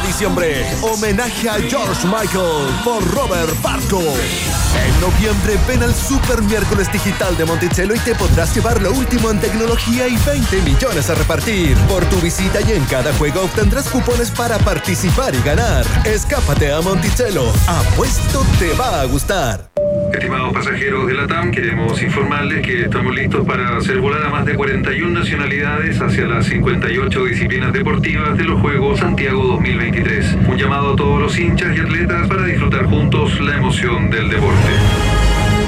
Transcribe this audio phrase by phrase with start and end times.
[0.00, 4.00] diciembre, homenaje a George Michael por Robert Barco.
[4.00, 9.30] En noviembre ven al Super Miércoles Digital de Monticello y te podrás llevar lo último
[9.30, 11.76] en tecnología y 20 millones a repartir.
[11.88, 15.84] Por tu visita y en cada juego obtendrás cupones para participar y ganar.
[16.04, 17.52] Escápate a Monticello.
[17.66, 19.70] Apuesto te va a gustar.
[20.12, 24.46] Estimados pasajeros de la TAM, queremos informarles que estamos listos para hacer volar a más
[24.46, 29.58] de 41 nacionalidades hacia las 58 disciplinas deportivas de los Juegos Santiago
[29.88, 30.48] 2023.
[30.48, 34.68] Un llamado a todos los hinchas y atletas para disfrutar juntos la emoción del deporte.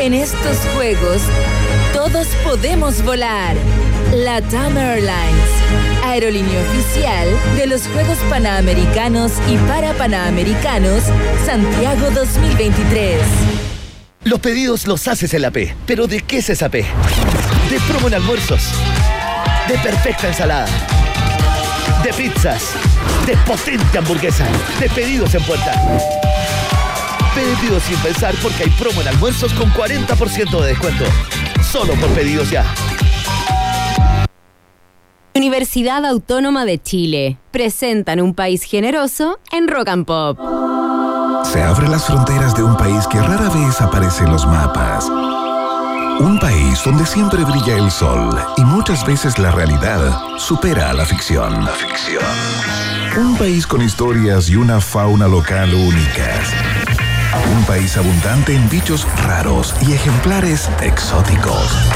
[0.00, 1.22] En estos Juegos,
[1.92, 3.56] todos podemos volar.
[4.14, 11.04] La TAM Airlines, aerolínea oficial de los Juegos Panamericanos y para Panamericanos
[11.46, 13.20] Santiago 2023.
[14.24, 15.74] Los pedidos los haces en la P.
[15.86, 16.84] ¿Pero de qué es esa P?
[17.70, 18.72] De promo en almuerzos.
[19.68, 20.99] De perfecta ensalada.
[22.02, 22.74] De pizzas.
[23.26, 24.46] De potente hamburguesa.
[24.78, 25.72] De pedidos en puerta.
[27.34, 31.04] Pedidos sin pensar porque hay promo en almuerzos con 40% de descuento.
[31.62, 32.64] Solo por pedidos ya.
[35.34, 37.38] Universidad Autónoma de Chile.
[37.50, 40.38] Presentan un país generoso en Rock and Pop.
[41.44, 45.10] Se abren las fronteras de un país que rara vez aparece en los mapas.
[46.20, 51.06] Un país donde siempre brilla el sol y muchas veces la realidad supera a la
[51.06, 51.64] ficción.
[51.64, 52.22] La ficción.
[53.16, 56.52] Un país con historias y una fauna local únicas.
[57.56, 61.88] Un país abundante en bichos raros y ejemplares exóticos.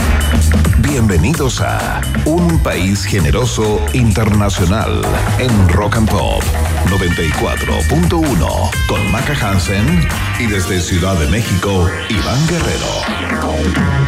[0.78, 5.02] Bienvenidos a Un País Generoso Internacional
[5.38, 6.42] en Rock and Pop
[6.86, 10.08] 94.1 con Maca Hansen
[10.38, 14.03] y desde Ciudad de México, Iván Guerrero.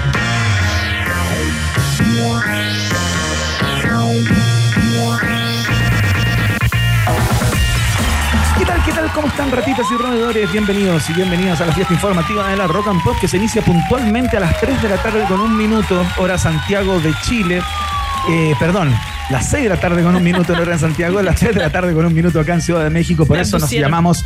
[9.16, 10.52] ¿Cómo están ratitas y roedores?
[10.52, 13.62] Bienvenidos y bienvenidas a la fiesta informativa de la Rock and Pop que se inicia
[13.62, 17.62] puntualmente a las 3 de la tarde con un minuto, hora Santiago de Chile.
[18.28, 18.94] Eh, perdón,
[19.30, 21.60] las 6 de la tarde con un minuto en hora en Santiago, las 3 de
[21.62, 23.24] la tarde con un minuto acá en Ciudad de México.
[23.24, 24.22] Por eso nos llamamos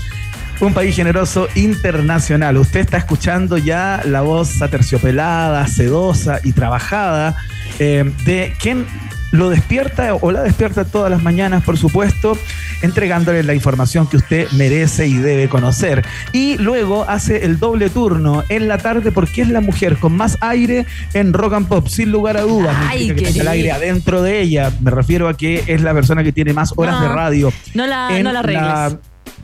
[0.59, 2.57] un país generoso internacional.
[2.57, 7.37] Usted está escuchando ya la voz aterciopelada, sedosa y trabajada
[7.79, 8.87] eh, de quien
[9.31, 12.37] lo despierta o la despierta todas las mañanas, por supuesto,
[12.83, 16.05] entregándole la información que usted merece y debe conocer.
[16.33, 20.39] Y luego hace el doble turno en la tarde porque es la mujer con más
[20.41, 22.77] aire en rock and pop, sin lugar a dudas.
[22.89, 24.73] Ay, que el aire adentro de ella.
[24.81, 27.53] Me refiero a que es la persona que tiene más horas No, de radio.
[27.75, 28.99] No la, en no la la,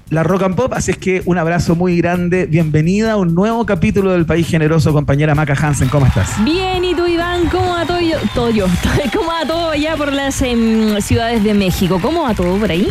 [0.08, 2.46] la Rock and Pop, así es que un abrazo muy grande.
[2.46, 5.88] Bienvenida a un nuevo capítulo del País Generoso, compañera Maca Hansen.
[5.88, 6.42] ¿Cómo estás?
[6.44, 7.48] Bien, ¿y tú, Iván?
[7.48, 8.00] ¿Cómo va todo?
[8.00, 8.66] yo- todo yo?
[9.12, 11.98] ¿Cómo va todo allá por las em, ciudades de México?
[12.00, 12.88] ¿Cómo va todo por ahí?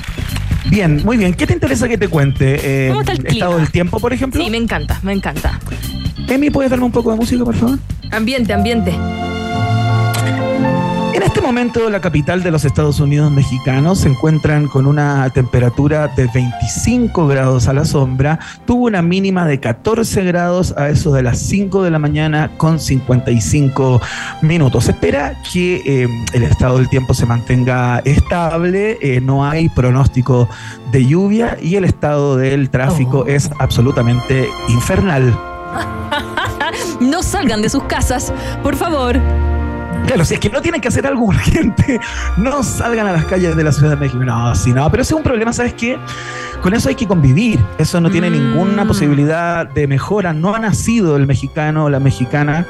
[0.70, 1.34] Bien, muy bien.
[1.34, 2.60] ¿Qué te interesa que te cuente?
[2.62, 3.34] Eh, ¿Cómo está el clima?
[3.34, 4.44] ¿Estado del tiempo, por ejemplo?
[4.44, 5.60] Sí, me encanta, me encanta.
[6.28, 7.80] Emi, ¿puedes darme un poco de música, por favor?
[8.12, 8.94] Ambiente, ambiente.
[11.16, 16.10] En este momento, la capital de los Estados Unidos mexicanos se encuentran con una temperatura
[16.10, 18.38] de 25 grados a la sombra.
[18.68, 22.82] Tuvo una mínima de 14 grados a eso de las 5 de la mañana con
[22.82, 24.02] 55
[24.42, 24.84] minutos.
[24.84, 30.50] Se espera que eh, el estado del tiempo se mantenga estable, eh, no hay pronóstico
[30.92, 33.28] de lluvia y el estado del tráfico Oh.
[33.28, 35.34] es absolutamente infernal.
[37.00, 38.34] No salgan de sus casas,
[38.64, 39.20] por favor.
[40.06, 42.00] Claro, si es que no tienen que hacer algo urgente,
[42.38, 44.24] no salgan a las calles de la Ciudad de México.
[44.24, 45.98] No, sí, no, pero ese es un problema, ¿sabes qué?
[46.62, 47.60] Con eso hay que convivir.
[47.78, 48.34] Eso no tiene Mm.
[48.34, 50.34] ninguna posibilidad de mejora.
[50.34, 52.66] No ha nacido el mexicano o la mexicana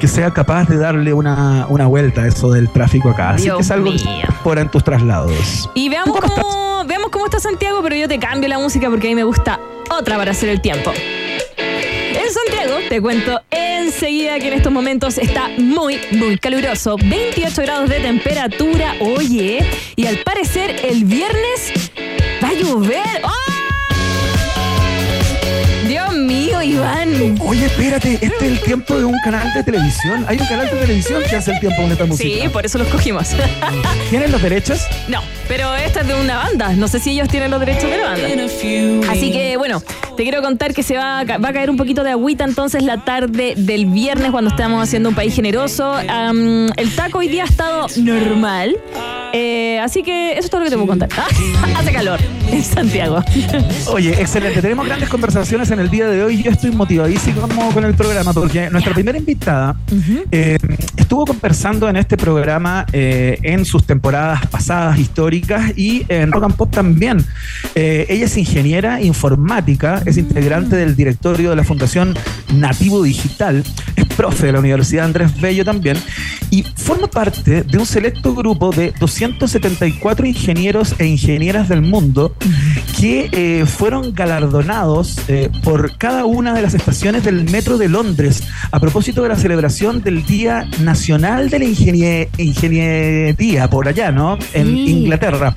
[0.00, 3.30] que sea capaz de darle una, una vuelta a eso del tráfico acá.
[3.30, 4.26] Así Dios que es algo mío.
[4.44, 5.70] por en tus traslados.
[5.74, 8.90] Y veamos ¿Tú cómo cómo, veamos cómo está Santiago, pero yo te cambio la música
[8.90, 9.58] porque a mí me gusta
[9.90, 10.92] otra para hacer el tiempo.
[12.88, 16.96] Te cuento enseguida que en estos momentos está muy, muy caluroso.
[16.96, 19.58] 28 grados de temperatura, oye.
[19.94, 21.72] Y al parecer el viernes
[22.42, 23.20] va a llover.
[23.24, 23.57] ¡Ah!
[26.26, 27.36] Mío, Iván.
[27.40, 30.24] Oye, espérate, este es el tiempo de un canal de televisión.
[30.28, 32.42] Hay un canal de televisión que hace el tiempo con esta música.
[32.42, 33.28] Sí, por eso los cogimos.
[34.10, 34.80] ¿Tienen los derechos?
[35.08, 36.72] No, pero esta es de una banda.
[36.74, 38.28] No sé si ellos tienen los derechos de la banda.
[39.10, 39.82] Así que bueno,
[40.16, 42.44] te quiero contar que se va a, ca- va a caer un poquito de agüita
[42.44, 45.98] entonces la tarde del viernes cuando estamos haciendo un país generoso.
[45.98, 48.76] El taco hoy día ha estado normal.
[49.34, 51.10] Eh, así que eso es todo lo que te puedo contar.
[51.76, 52.18] Hace calor
[52.50, 53.22] en Santiago.
[53.92, 54.62] Oye, excelente.
[54.62, 58.70] Tenemos grandes conversaciones en el día de hoy yo estoy motivadísimo con el programa porque
[58.70, 59.76] nuestra primera invitada
[60.30, 60.56] eh,
[60.96, 66.56] estuvo conversando en este programa eh, en sus temporadas pasadas históricas y en Rock and
[66.56, 67.24] Pop también.
[67.74, 72.14] Eh, ella es ingeniera informática, es integrante del directorio de la Fundación
[72.54, 73.62] Nativo Digital,
[73.96, 75.98] es profe de la Universidad Andrés Bello también
[76.50, 82.34] y forma parte de un selecto grupo de 274 ingenieros e ingenieras del mundo
[82.98, 85.20] que fueron galardonados
[85.62, 90.02] por cada una de las estaciones del Metro de Londres a propósito de la celebración
[90.02, 91.64] del Día Nacional de la
[92.38, 94.38] Ingeniería por allá, ¿no?
[94.54, 95.54] En Inglaterra.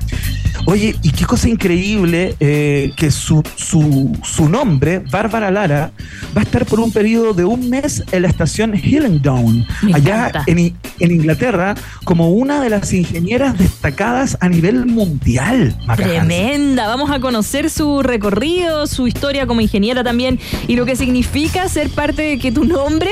[0.65, 5.91] Oye, y qué cosa increíble eh, que su, su, su, nombre, Bárbara Lara,
[6.35, 10.75] va a estar por un periodo de un mes en la estación Hillingdon, allá en,
[10.99, 15.75] en, Inglaterra, como una de las ingenieras destacadas a nivel mundial.
[15.95, 20.30] Tremenda, vamos a conocer su recorrido, su historia como ingeniera también
[20.67, 23.11] y lo que significa ser parte de que tu nombre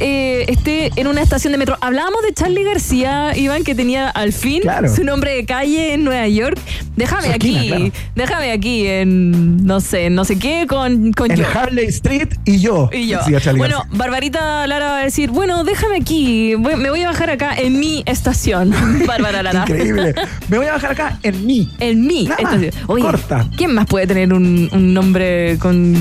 [0.00, 1.76] eh, esté en una estación de metro.
[1.80, 4.62] Hablábamos de Charlie García, Iván, que tenía al fin
[4.94, 6.58] su nombre de calle en Nueva York.
[6.96, 12.28] Déjame aquí, déjame aquí en no sé, no sé qué con, con en Harley Street
[12.44, 12.88] y yo.
[12.92, 13.20] Y yo.
[13.56, 17.80] Bueno, Barbarita Lara va a decir, bueno, déjame aquí, me voy a bajar acá en
[17.80, 18.72] mi estación.
[19.06, 19.60] Bárbara Lara.
[19.60, 20.14] Increíble.
[20.48, 21.70] Me voy a bajar acá en mi.
[21.80, 22.70] En mi estación.
[22.86, 23.48] Oye, Corta.
[23.56, 25.94] ¿quién más puede tener un, un nombre con.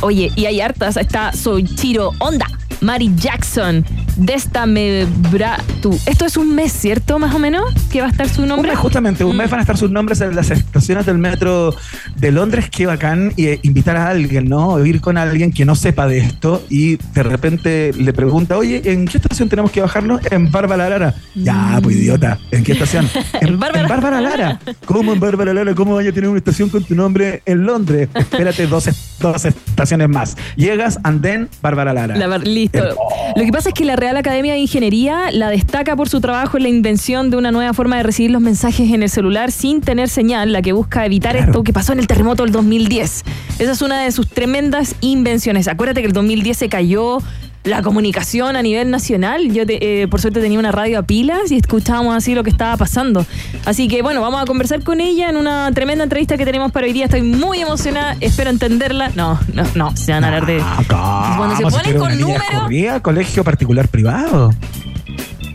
[0.00, 0.96] Oye, y hay hartas.
[0.96, 2.46] Está Soichiro Onda.
[2.80, 3.84] Mari Jackson,
[4.16, 5.98] Destame Bratu.
[6.06, 7.18] Esto es un mes, ¿cierto?
[7.18, 8.74] Más o menos, que va a estar su nombre.
[8.74, 9.50] justamente, un mes mm.
[9.50, 11.74] van a estar sus nombres en las estaciones del metro
[12.16, 12.70] de Londres.
[12.70, 14.70] Qué bacán y, eh, invitar a alguien, ¿no?
[14.70, 18.80] O ir con alguien que no sepa de esto y de repente le pregunta, oye,
[18.84, 20.20] ¿en qué estación tenemos que bajarnos?
[20.30, 21.14] En Bárbara Lara.
[21.34, 21.98] Ya, pues mm.
[21.98, 23.08] idiota, ¿en qué estación?
[23.40, 24.20] En, Bárbara.
[24.20, 24.60] Lara.
[24.84, 25.74] ¿Cómo en Bárbara Lara?
[25.74, 28.08] ¿Cómo vaya a tener una estación con tu nombre en Londres?
[28.14, 28.88] Espérate dos,
[29.18, 30.36] dos estaciones más.
[30.56, 32.16] Llegas, and then Bárbara Lara.
[32.72, 32.96] Listo.
[33.36, 36.56] Lo que pasa es que la Real Academia de Ingeniería la destaca por su trabajo
[36.56, 39.80] en la invención de una nueva forma de recibir los mensajes en el celular sin
[39.80, 43.24] tener señal, la que busca evitar esto que pasó en el terremoto del 2010.
[43.58, 45.68] Esa es una de sus tremendas invenciones.
[45.68, 47.18] Acuérdate que el 2010 se cayó
[47.64, 49.52] la comunicación a nivel nacional.
[49.52, 52.76] Yo, eh, por suerte, tenía una radio a pilas y escuchábamos así lo que estaba
[52.76, 53.26] pasando.
[53.64, 56.86] Así que, bueno, vamos a conversar con ella en una tremenda entrevista que tenemos para
[56.86, 57.04] hoy día.
[57.04, 59.10] Estoy muy emocionada, espero entenderla.
[59.14, 60.62] No, no, no, se van a hablar de.
[60.88, 63.00] Cuando se ponen con números.
[63.02, 64.52] colegio particular privado?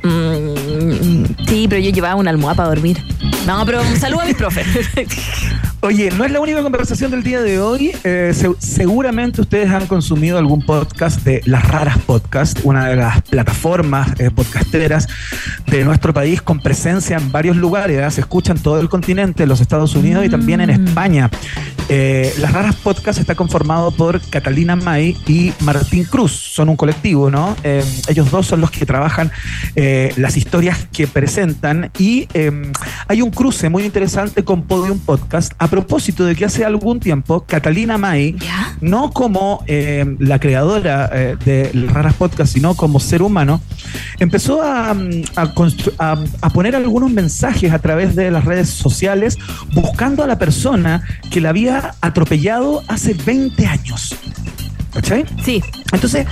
[0.03, 3.01] Mm, sí, pero yo llevaba una almohada para dormir.
[3.47, 4.67] No, pero saludo a mis profes.
[5.85, 7.91] Oye, no es la única conversación del día de hoy.
[8.03, 14.19] Eh, seguramente ustedes han consumido algún podcast de Las Raras Podcast, una de las plataformas
[14.19, 15.07] eh, podcasteras
[15.67, 18.15] de nuestro país con presencia en varios lugares.
[18.15, 20.95] Se escuchan todo el continente, en los Estados Unidos y también en mm.
[21.89, 22.41] España.
[22.41, 26.31] Las Raras Podcast está conformado por Catalina May y Martín Cruz.
[26.31, 27.55] Son un colectivo, ¿no?
[28.07, 29.31] ellos dos son los que trabajan
[29.75, 32.27] las historias que presentan y
[33.07, 37.97] hay un cruce muy interesante con Podium Podcast propósito de que hace algún tiempo Catalina
[37.97, 38.37] May,
[38.79, 43.61] no como eh, la creadora eh, de Raras Podcast, sino como ser humano,
[44.19, 44.95] empezó a,
[45.35, 49.37] a, poner algunos mensajes a través de las redes sociales
[49.73, 54.15] buscando a la persona que la había atropellado hace 20 años.
[54.93, 55.25] ¿Cachai?
[55.43, 55.61] Sí.
[55.91, 56.25] Entonces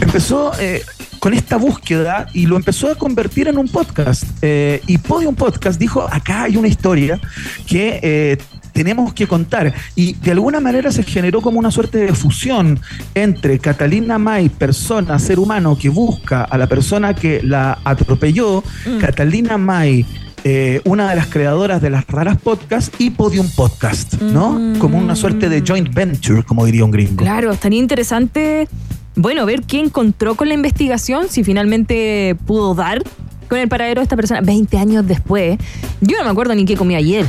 [0.00, 0.82] empezó eh,
[1.18, 4.24] con esta búsqueda y lo empezó a convertir en un podcast.
[4.42, 7.20] y Podium Podcast dijo, acá hay una historia
[7.66, 8.38] que
[8.76, 9.72] tenemos que contar.
[9.96, 12.78] Y de alguna manera se generó como una suerte de fusión
[13.14, 18.98] entre Catalina May, persona, ser humano que busca a la persona que la atropelló, mm.
[18.98, 20.04] Catalina May.
[20.48, 24.52] Eh, una de las creadoras de las raras podcasts y Podium Podcast, ¿no?
[24.52, 24.78] Mm.
[24.78, 27.16] Como una suerte de joint venture, como diría un gringo.
[27.16, 28.68] Claro, estaría interesante,
[29.16, 33.02] bueno, ver qué encontró con la investigación, si finalmente pudo dar
[33.48, 35.58] con el paradero de esta persona 20 años después.
[36.00, 37.26] Yo no me acuerdo ni qué comí ayer.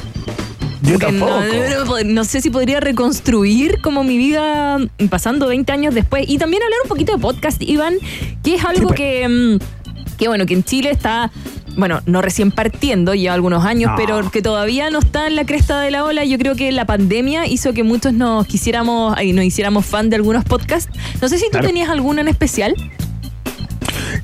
[2.06, 4.78] No, sé si podría reconstruir como mi vida
[5.10, 6.24] pasando 20 años después.
[6.30, 7.96] Y también hablar un poquito de podcast, Iván,
[8.44, 9.00] que es algo pues.
[9.00, 11.32] que, mm, que, bueno, que en Chile está
[11.78, 15.80] bueno, no recién partiendo, lleva algunos años, pero que todavía no está en la cresta
[15.80, 16.26] de la ola.
[16.26, 20.18] Yo creo que la pandemia hizo que muchos nos quisiéramos, y nos hiciéramos fan de
[20.18, 20.92] algunos podcasts.
[21.22, 22.76] No sé si tú tenías alguno en especial.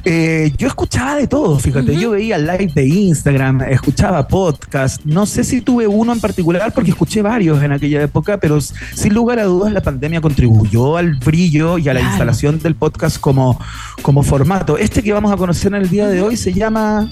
[0.05, 5.43] Eh, yo escuchaba de todo, fíjate, yo veía live de Instagram, escuchaba podcast, no sé
[5.43, 9.45] si tuve uno en particular porque escuché varios en aquella época, pero sin lugar a
[9.45, 13.60] dudas la pandemia contribuyó al brillo y a la instalación del podcast como,
[14.01, 14.77] como formato.
[14.77, 17.10] Este que vamos a conocer en el día de hoy se llama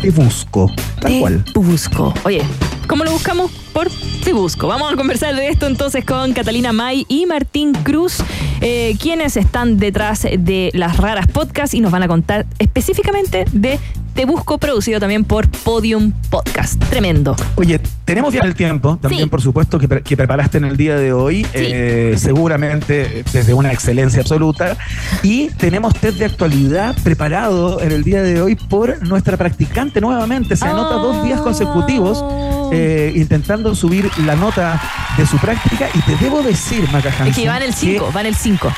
[0.00, 1.44] Te Busco, tal cual.
[1.54, 2.14] Busco.
[2.24, 2.42] Oye,
[2.90, 3.52] ¿Cómo lo buscamos?
[3.72, 3.88] Por
[4.24, 4.66] Te Busco.
[4.66, 8.16] Vamos a conversar de esto entonces con Catalina May y Martín Cruz,
[8.60, 13.78] eh, quienes están detrás de las raras podcasts y nos van a contar específicamente de
[14.20, 16.78] Te Busco, producido también por Podium Podcast.
[16.90, 17.34] Tremendo.
[17.54, 19.28] Oye, tenemos ya el tiempo, también Sí.
[19.30, 23.72] por supuesto, que, pre- que preparaste en el día de hoy, eh, seguramente desde una
[23.72, 24.76] excelencia absoluta.
[25.22, 30.54] Y tenemos test de actualidad preparado en el día de hoy por nuestra practicante nuevamente.
[30.54, 32.68] Se anota dos días consecutivos Oh.
[32.74, 34.82] eh, intentando subir la nota
[35.16, 35.88] de su práctica.
[35.94, 38.34] Y te debo decir, Maca Es Hansen, que va en el 5, va en el
[38.34, 38.70] 5.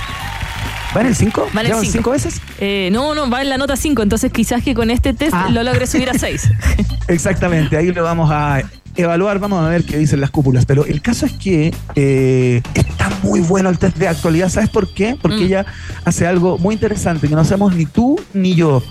[0.95, 1.49] ¿Va en el 5?
[1.57, 1.93] Va en el cinco.
[1.93, 2.41] cinco veces?
[2.59, 5.49] Eh, no, no, va en la nota 5, entonces quizás que con este test Ah.
[5.51, 6.51] lo logre subir a 6.
[7.09, 8.63] Exactamente, ahí lo vamos a
[8.95, 10.67] evaluar, vamos a ver qué dicen las cúpulas.
[10.67, 14.51] Pero el caso es que eh, está muy bueno el test de actualidad.
[14.51, 15.17] ¿Sabes por qué?
[15.21, 15.43] Porque Mm.
[15.45, 15.67] ella
[16.05, 18.83] hace algo muy interesante que no hacemos ni tú ni yo,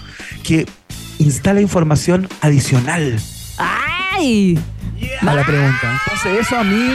[0.43, 0.65] que
[1.19, 3.19] instala información adicional
[3.59, 4.57] ¡Ay!
[5.21, 5.99] a la pregunta.
[6.07, 6.93] Entonces eso a mí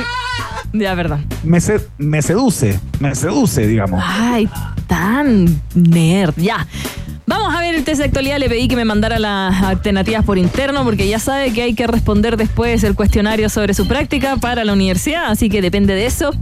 [0.73, 1.21] Ya, verdad.
[1.45, 4.03] me, se- me seduce, me seduce, digamos.
[4.05, 4.49] Ay,
[4.87, 6.35] tan nerd.
[6.37, 6.67] Ya.
[7.29, 8.39] Vamos a ver el test de actualidad.
[8.39, 11.87] Le pedí que me mandara las alternativas por interno porque ya sabe que hay que
[11.89, 16.31] responder después el cuestionario sobre su práctica para la universidad, así que depende de eso.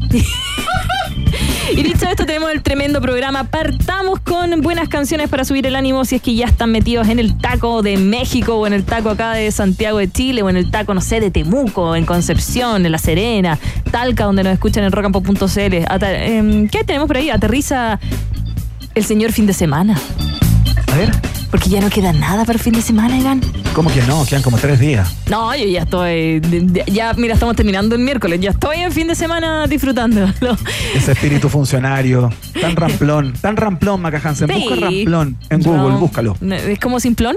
[1.72, 3.44] Y dicho esto, tenemos el tremendo programa.
[3.44, 7.18] Partamos con buenas canciones para subir el ánimo si es que ya están metidos en
[7.18, 10.56] el taco de México o en el taco acá de Santiago de Chile o en
[10.56, 13.58] el taco, no sé, de Temuco, en Concepción, en La Serena,
[13.90, 15.84] Talca, donde nos escuchan en rockandpop.cl.
[15.88, 17.30] Ata- em, ¿Qué tenemos por ahí?
[17.30, 17.98] Aterriza
[18.94, 19.98] el señor fin de semana.
[20.92, 21.10] A ver,
[21.50, 23.40] Porque ya no queda nada para el fin de semana, Iván.
[23.74, 24.24] ¿cómo que no?
[24.24, 25.12] Quedan como tres días.
[25.28, 26.40] No, yo ya estoy.
[26.86, 28.40] Ya, mira, estamos terminando el miércoles.
[28.40, 30.32] Ya estoy en fin de semana disfrutándolo.
[30.94, 34.48] Ese espíritu funcionario, tan ramplón, tan ramplón, Maca Hansen.
[34.48, 36.36] Busca ramplón en Google, búscalo.
[36.40, 37.36] ¿Es como simplón?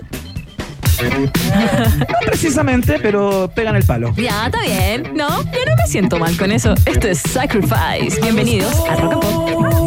[1.02, 4.14] No precisamente, pero pegan el palo.
[4.18, 5.12] Ya, está bien.
[5.16, 6.74] No, yo no me siento mal con eso.
[6.86, 8.20] Esto es Sacrifice.
[8.22, 9.87] Bienvenidos a Rock and Pop.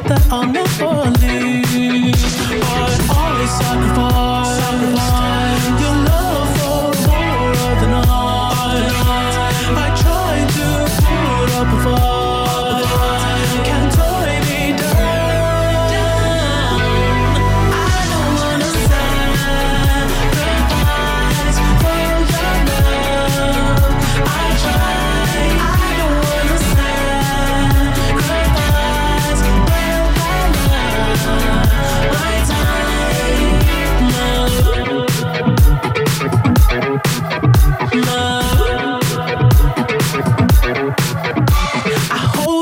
[0.00, 2.12] that I'll never leave.
[2.60, 4.58] But always sacrifice.
[4.58, 5.31] sacrifice.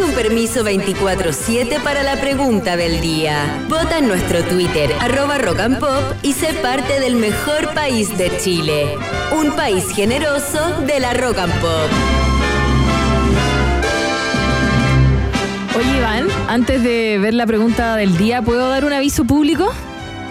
[0.00, 3.64] un permiso 24-7 para la pregunta del día.
[3.68, 8.34] Vota en nuestro Twitter, arroba rock and pop, y sé parte del mejor país de
[8.38, 8.96] Chile.
[9.32, 11.90] Un país generoso de la rock and pop.
[15.76, 19.72] Oye, Iván, antes de ver la pregunta del día, ¿puedo dar un aviso público?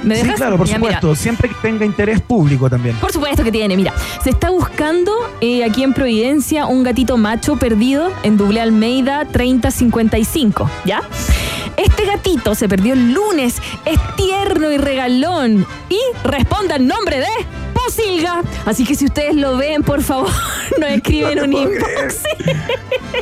[0.04, 0.78] ¿Me Sí, claro, por mira.
[0.80, 1.16] supuesto.
[1.16, 2.96] Siempre que tenga interés público también.
[2.98, 3.94] Por supuesto que tiene, mira.
[4.24, 10.70] Se está buscando eh, aquí en Providencia un gatito macho perdido en Dublé Almeida 3055,
[10.86, 11.02] ¿ya?
[11.78, 17.26] Este gatito se perdió el lunes, es tierno y regalón y responde al nombre de
[17.86, 18.42] Posilga.
[18.66, 20.30] Así que si ustedes lo ven, por favor,
[20.80, 22.24] nos escriben No un inbox.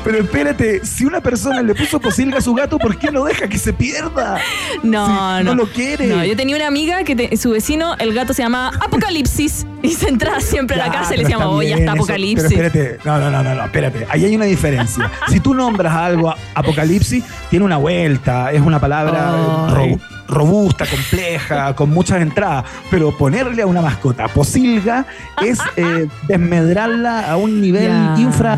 [0.03, 3.47] Pero espérate, si una persona le puso posilga a su gato, ¿por qué no deja
[3.47, 4.37] que se pierda?
[4.83, 5.43] No, Si no.
[5.43, 6.07] no lo quiere.
[6.07, 9.89] No, yo tenía una amiga que te- su vecino, el gato se llama Apocalipsis y
[9.93, 11.93] se entraba siempre a la casa y le decíamos, oye, está.
[11.93, 12.49] Apocalipsis.
[12.53, 14.05] Pero espérate, no, no, no, no, no, espérate.
[14.09, 15.09] Ahí hay una diferencia.
[15.29, 19.93] Si tú nombras algo a- apocalipsis, tiene una vuelta, es una palabra Ay.
[19.95, 19.99] ro-
[20.29, 22.65] robusta, compleja, con muchas entradas.
[22.89, 25.05] Pero ponerle a una mascota posilga
[25.43, 28.57] es eh, desmedrarla a un nivel infra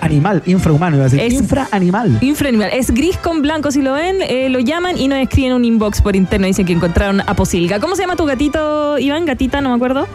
[0.00, 1.20] animal, infrahumano, iba a decir.
[1.20, 2.18] Es- infraanimal.
[2.22, 2.70] Infraanimal.
[2.72, 6.00] Es gris con blanco, si lo ven, eh, lo llaman y nos escriben un inbox
[6.00, 6.46] por interno.
[6.46, 7.80] Dicen que encontraron a Posilga.
[7.80, 9.26] ¿Cómo se llama tu gatito, Iván?
[9.26, 10.08] Gatita, no me acuerdo.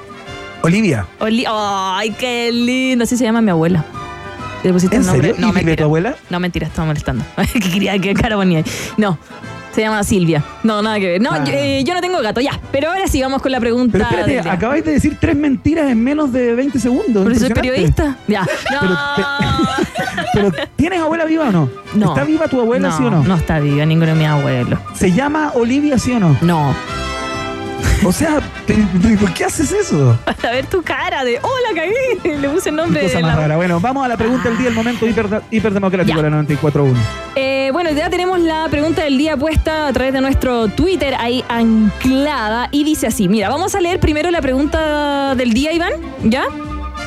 [0.64, 3.04] Olivia, Oli- ¡Ay, qué lindo!
[3.04, 3.86] Así se llama mi abuela.
[4.64, 5.28] ¿Le pusiste ¿en el nombre?
[5.30, 5.42] serio?
[5.46, 5.76] No, ¿Y mentira.
[5.76, 6.16] tu abuela?
[6.32, 7.24] No, mentira, estaba molestando.
[7.54, 8.64] que quería que cara ponía.
[8.98, 9.20] No,
[9.76, 10.42] se llama Silvia.
[10.64, 11.22] No, nada que ver.
[11.22, 12.58] No, yo, eh, yo no tengo gato, ya.
[12.72, 13.92] Pero ahora sí vamos con la pregunta.
[13.92, 14.54] Pero espérate, del día.
[14.54, 17.24] acabáis de decir tres mentiras en menos de 20 segundos.
[17.26, 17.62] ¿Pero soy Impresionante.
[17.62, 18.18] periodista?
[18.28, 18.46] Ya.
[18.72, 19.32] No.
[20.34, 21.70] Pero, ¿tienes abuela viva o no?
[21.94, 22.10] No.
[22.10, 23.24] ¿Está viva tu abuela, sí o no?
[23.24, 24.80] No está viva, ninguno de mis abuelos.
[24.94, 26.38] ¿Se llama Olivia, sí o no?
[26.42, 26.76] No.
[28.06, 28.40] O sea,
[29.20, 30.18] ¿por qué haces eso?
[30.26, 32.38] Para ver tu cara de, oh, la cagué.
[32.40, 33.42] Le puse el nombre Qué cosa de más la...
[33.42, 33.56] rara.
[33.58, 36.96] Bueno, vamos a la pregunta del día, el momento hiper, hiperdemocrático de la 94.1.
[37.36, 41.44] Eh, bueno, ya tenemos la pregunta del día puesta a través de nuestro Twitter ahí
[41.50, 45.94] anclada y dice así, mira, vamos a leer primero la pregunta del día, Iván,
[46.24, 46.44] ¿ya?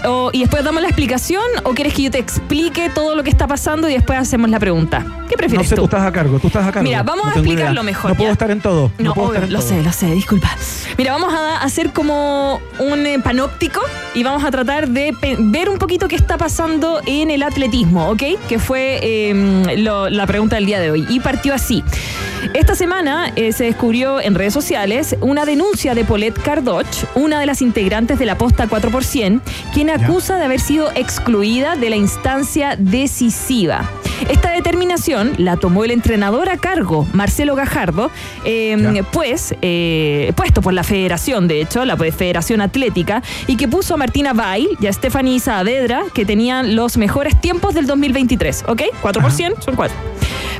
[0.06, 3.30] O- y después damos la explicación o quieres que yo te explique todo lo que
[3.30, 5.04] está pasando y después hacemos la pregunta.
[5.28, 5.84] ¿Qué No prefieres sé, tú tú?
[5.86, 6.82] estás a cargo, tú estás a cargo.
[6.88, 8.90] Mira, vamos No a explicarlo mejor, No puedo estar en todo.
[8.98, 9.68] No, No, puedo obvio, estar en lo todo.
[9.68, 10.50] sé, lo sé, disculpa.
[10.96, 13.80] Mira, vamos a hacer como un eh, panóptico
[14.14, 18.22] y vamos a tratar de ver un poquito qué está pasando en el atletismo, ¿ok?
[18.48, 21.06] Que fue eh, lo- la pregunta del día de hoy.
[21.08, 21.84] Y partió así.
[22.54, 27.46] Esta semana eh, se descubrió en redes sociales una denuncia de Paulette Cardoch, una de
[27.46, 29.40] las integrantes de la posta 4%,
[29.74, 33.88] quien acusa de haber sido excluida de la instancia decisiva.
[34.28, 38.10] Esta determinación la tomó el entrenador a cargo, Marcelo Gajardo,
[38.44, 39.02] eh, Ya.
[39.04, 43.96] pues, eh, puesto por la federación, de hecho, la Federación Atlética, y que puso a
[43.96, 48.82] Martina Bail y a Stephanie Saavedra, que tenían los mejores tiempos del 2023, ¿ok?
[49.02, 49.96] 4% son 4.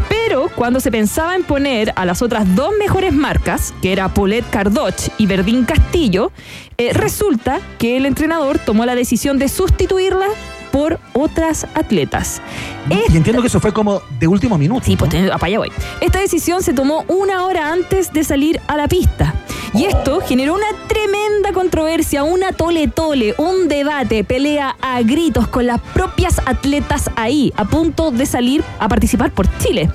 [0.08, 4.48] Pero cuando se pensaba en poner a las otras dos mejores marcas, que era Paulette
[4.50, 6.32] Cardoch y Verdín Castillo,
[6.76, 10.26] eh, resulta que el entrenador tomó la decisión de sustituirla
[10.70, 12.40] por otras atletas.
[12.88, 14.84] Y entiendo que eso fue como de último minuto.
[14.84, 15.30] Sí, pues ¿no?
[15.32, 15.72] para allá voy.
[16.00, 19.34] Esta decisión se tomó una hora antes de salir a la pista.
[19.74, 25.66] Y esto generó una tremenda controversia, una tole tole, un debate, pelea a gritos con
[25.66, 29.90] las propias atletas ahí, a punto de salir a participar por Chile.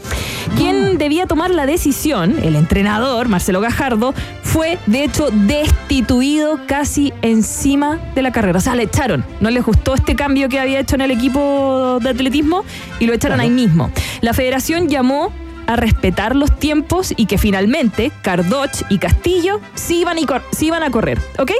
[0.58, 8.00] Quien debía tomar la decisión, el entrenador, Marcelo Gajardo, fue de hecho destituido casi encima
[8.14, 8.60] de la carrera.
[8.60, 9.26] O sea, le echaron.
[9.40, 12.64] No les gustó este cambio que había hecho en el equipo de atletismo
[13.00, 13.50] y lo echaron Claro.
[13.50, 13.92] ahí mismo.
[14.22, 15.32] La federación llamó
[15.68, 20.84] a respetar los tiempos y que finalmente Cardoch y Castillo sí iban, y sí iban
[20.84, 21.52] a correr, ¿ok?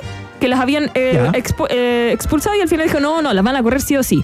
[0.42, 3.56] Que las habían eh, expu- eh, expulsado y al final dijo, no, no, las van
[3.56, 4.24] a correr sí o sí.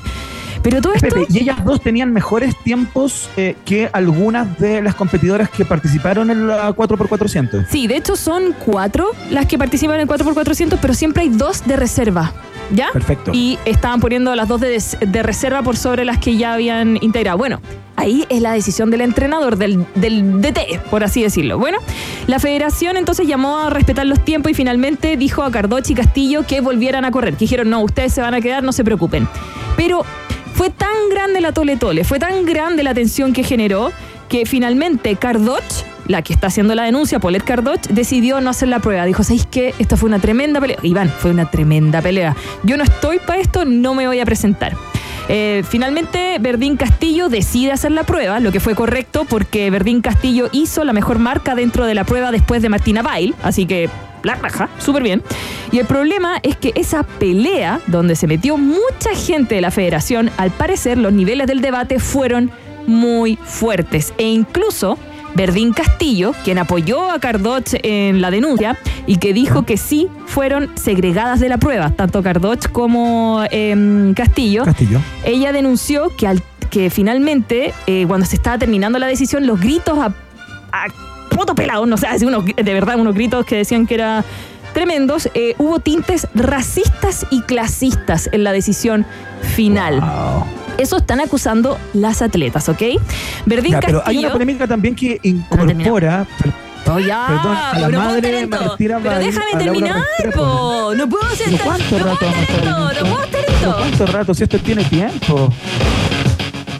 [0.61, 1.15] Pero todo esto...
[1.29, 6.47] Y ellas dos tenían mejores tiempos eh, que algunas de las competidoras que participaron en
[6.47, 7.67] la 4x400.
[7.69, 11.65] Sí, de hecho son cuatro las que participan en el 4x400, pero siempre hay dos
[11.65, 12.33] de reserva.
[12.71, 12.89] ¿Ya?
[12.91, 13.31] Perfecto.
[13.33, 17.37] Y estaban poniendo las dos de, de reserva por sobre las que ya habían integrado.
[17.37, 17.61] Bueno,
[17.95, 21.57] ahí es la decisión del entrenador, del, del DT, por así decirlo.
[21.57, 21.79] Bueno,
[22.27, 26.45] la federación entonces llamó a respetar los tiempos y finalmente dijo a Cardochi y Castillo
[26.45, 27.33] que volvieran a correr.
[27.33, 29.27] Que dijeron, no, ustedes se van a quedar, no se preocupen.
[29.75, 30.05] Pero
[30.59, 33.93] fue tan grande la tole tole, fue tan grande la tensión que generó
[34.27, 35.63] que finalmente Cardoch,
[36.05, 39.05] la que está haciendo la denuncia, Paulette Cardoch, decidió no hacer la prueba.
[39.05, 39.73] Dijo, ¿sabéis qué?
[39.79, 40.75] Esta fue una tremenda pelea.
[40.83, 42.35] Iván, fue una tremenda pelea.
[42.63, 44.75] Yo no estoy para esto, no me voy a presentar.
[45.29, 50.49] Eh, finalmente, Verdín Castillo decide hacer la prueba, lo que fue correcto porque Verdín Castillo
[50.51, 53.89] hizo la mejor marca dentro de la prueba después de Martina Bail, así que
[54.23, 55.23] la raja, súper bien.
[55.71, 60.31] Y el problema es que esa pelea, donde se metió mucha gente de la federación,
[60.37, 62.51] al parecer los niveles del debate fueron
[62.87, 64.13] muy fuertes.
[64.17, 64.97] E incluso
[65.35, 70.69] Verdín Castillo, quien apoyó a Cardoch en la denuncia y que dijo que sí fueron
[70.75, 74.65] segregadas de la prueba, tanto Cardoch como em, Castillo.
[74.65, 74.99] Castillo.
[75.23, 79.97] Ella denunció que, al, que finalmente, eh, cuando se estaba terminando la decisión, los gritos
[79.99, 80.13] a,
[80.71, 80.87] a
[81.39, 84.23] poto pelado, no sé, así unos- de verdad, unos gritos que decían que era
[84.73, 89.05] tremendos, eh, hubo tintes racistas y clasistas en la decisión
[89.55, 89.99] final.
[90.01, 90.45] Wow.
[90.77, 92.81] Eso están acusando las atletas, ¿ok?
[93.45, 94.19] Verdín Ya, pero hay Castillo.
[94.21, 96.25] una polémica también que incorpora.
[96.91, 100.93] Oh, ya, Perdón, a la pero madre estar de Pero Bail, déjame terminar, po.
[100.95, 101.65] No puedo hacer ¿Pero esto.
[101.65, 103.77] cuánto No rato puedo estar estar en no puedo estar en ¿Pero todo.
[103.77, 104.33] ¿Cuánto rato?
[104.33, 105.53] Si esto tiene tiempo.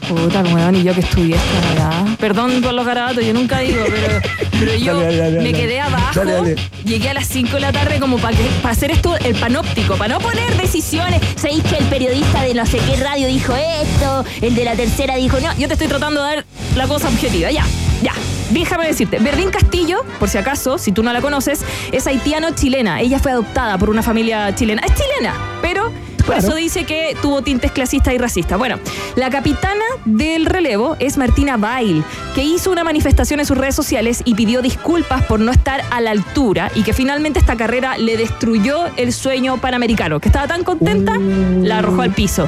[0.10, 2.16] Puta, weón, y yo que estudié esta weá.
[2.18, 4.20] Perdón por los garabatos, yo nunca digo, pero,
[4.60, 5.54] pero yo Dale, dale, dale, me dale.
[5.54, 6.12] quedé abajo.
[6.16, 6.56] Dale, dale.
[6.84, 10.20] Llegué a las 5 de la tarde como para hacer esto, el panóptico, para no
[10.20, 11.22] poner decisiones.
[11.36, 14.26] ¿Sabéis que el periodista de no sé qué radio dijo esto?
[14.42, 15.56] El de la tercera dijo no.
[15.58, 16.46] Yo te estoy tratando de dar
[16.76, 17.64] la cosa objetiva, ya,
[18.02, 18.14] ya.
[18.50, 23.00] Déjame decirte, Verdín Castillo, por si acaso, si tú no la conoces, es haitiano-chilena.
[23.00, 24.82] Ella fue adoptada por una familia chilena.
[24.84, 25.92] Es chilena, pero
[26.30, 26.48] por Claro.
[26.48, 28.58] eso dice que tuvo tintes clasistas y racistas.
[28.58, 28.78] Bueno,
[29.16, 32.04] la capitana del relevo es Martina Bail,
[32.36, 36.02] que hizo una manifestación en sus redes sociales y pidió disculpas por no estar a
[36.02, 40.64] la altura y que finalmente esta carrera le destruyó el sueño panamericano, que estaba tan
[40.64, 42.48] contenta, la arrojó al piso.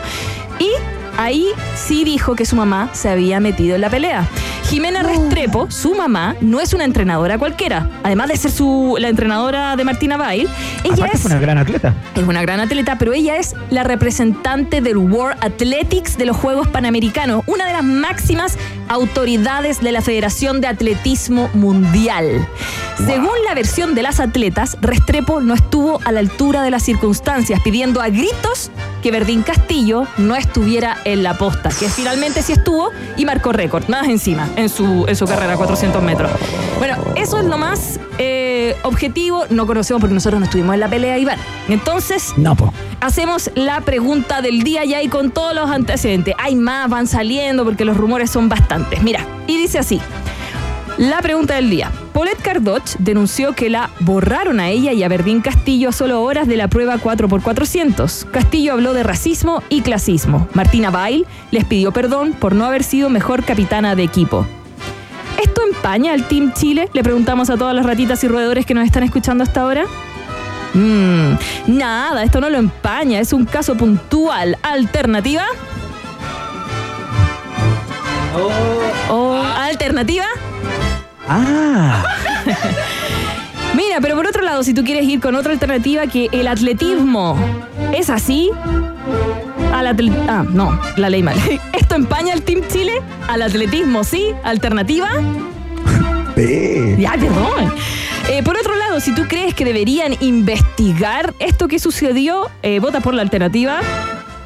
[0.59, 0.69] Y
[1.17, 4.27] ahí sí dijo que su mamá se había metido en la pelea.
[4.69, 7.89] Jimena Restrepo, su mamá, no es una entrenadora cualquiera.
[8.03, 10.47] Además de ser su, la entrenadora de Martina Bail,
[10.83, 11.93] ella Aparte es una gran atleta.
[12.15, 16.69] es una gran atleta, pero ella es la representante del World Athletics de los Juegos
[16.69, 22.47] Panamericanos, una de las máximas autoridades de la Federación de Atletismo Mundial.
[23.05, 27.59] Según la versión de las atletas, Restrepo no estuvo a la altura de las circunstancias,
[27.63, 32.91] pidiendo a gritos que Verdín Castillo no estuviera en la posta, que finalmente sí estuvo
[33.17, 36.31] y marcó récord, más encima, en su, en su carrera 400 metros.
[36.77, 40.89] Bueno, eso es lo más eh, objetivo, no conocemos porque nosotros no estuvimos en la
[40.89, 41.39] pelea, Iván.
[41.69, 42.71] Entonces, No, po.
[43.01, 46.35] hacemos la pregunta del día ya y con todos los antecedentes.
[46.37, 49.01] Hay más, van saliendo porque los rumores son bastantes.
[49.01, 49.99] Mira, y dice así.
[50.97, 51.91] La pregunta del día.
[52.13, 56.47] Paulette Cardoch denunció que la borraron a ella y a Verdín Castillo a solo horas
[56.47, 58.29] de la prueba 4x400.
[58.29, 60.47] Castillo habló de racismo y clasismo.
[60.53, 64.45] Martina Bail les pidió perdón por no haber sido mejor capitana de equipo.
[65.41, 66.89] ¿Esto empaña al Team Chile?
[66.93, 69.85] Le preguntamos a todas las ratitas y roedores que nos están escuchando hasta ahora.
[70.73, 71.33] Mm,
[71.67, 74.57] nada, esto no lo empaña, es un caso puntual.
[74.61, 75.45] Alternativa.
[79.09, 80.25] O alternativa.
[81.33, 82.03] Ah,
[83.73, 87.37] Mira, pero por otro lado, si tú quieres ir con otra alternativa que el atletismo
[87.93, 88.51] es así.
[89.73, 89.87] Al
[90.27, 91.37] ah, no, la ley mal.
[91.73, 93.01] ¿Esto empaña al Team Chile?
[93.29, 94.33] Al atletismo, sí.
[94.43, 95.09] Alternativa.
[96.97, 97.71] Ya, perdón.
[98.29, 102.99] Eh, por otro lado, si tú crees que deberían investigar esto que sucedió, eh, vota
[102.99, 103.81] por la alternativa.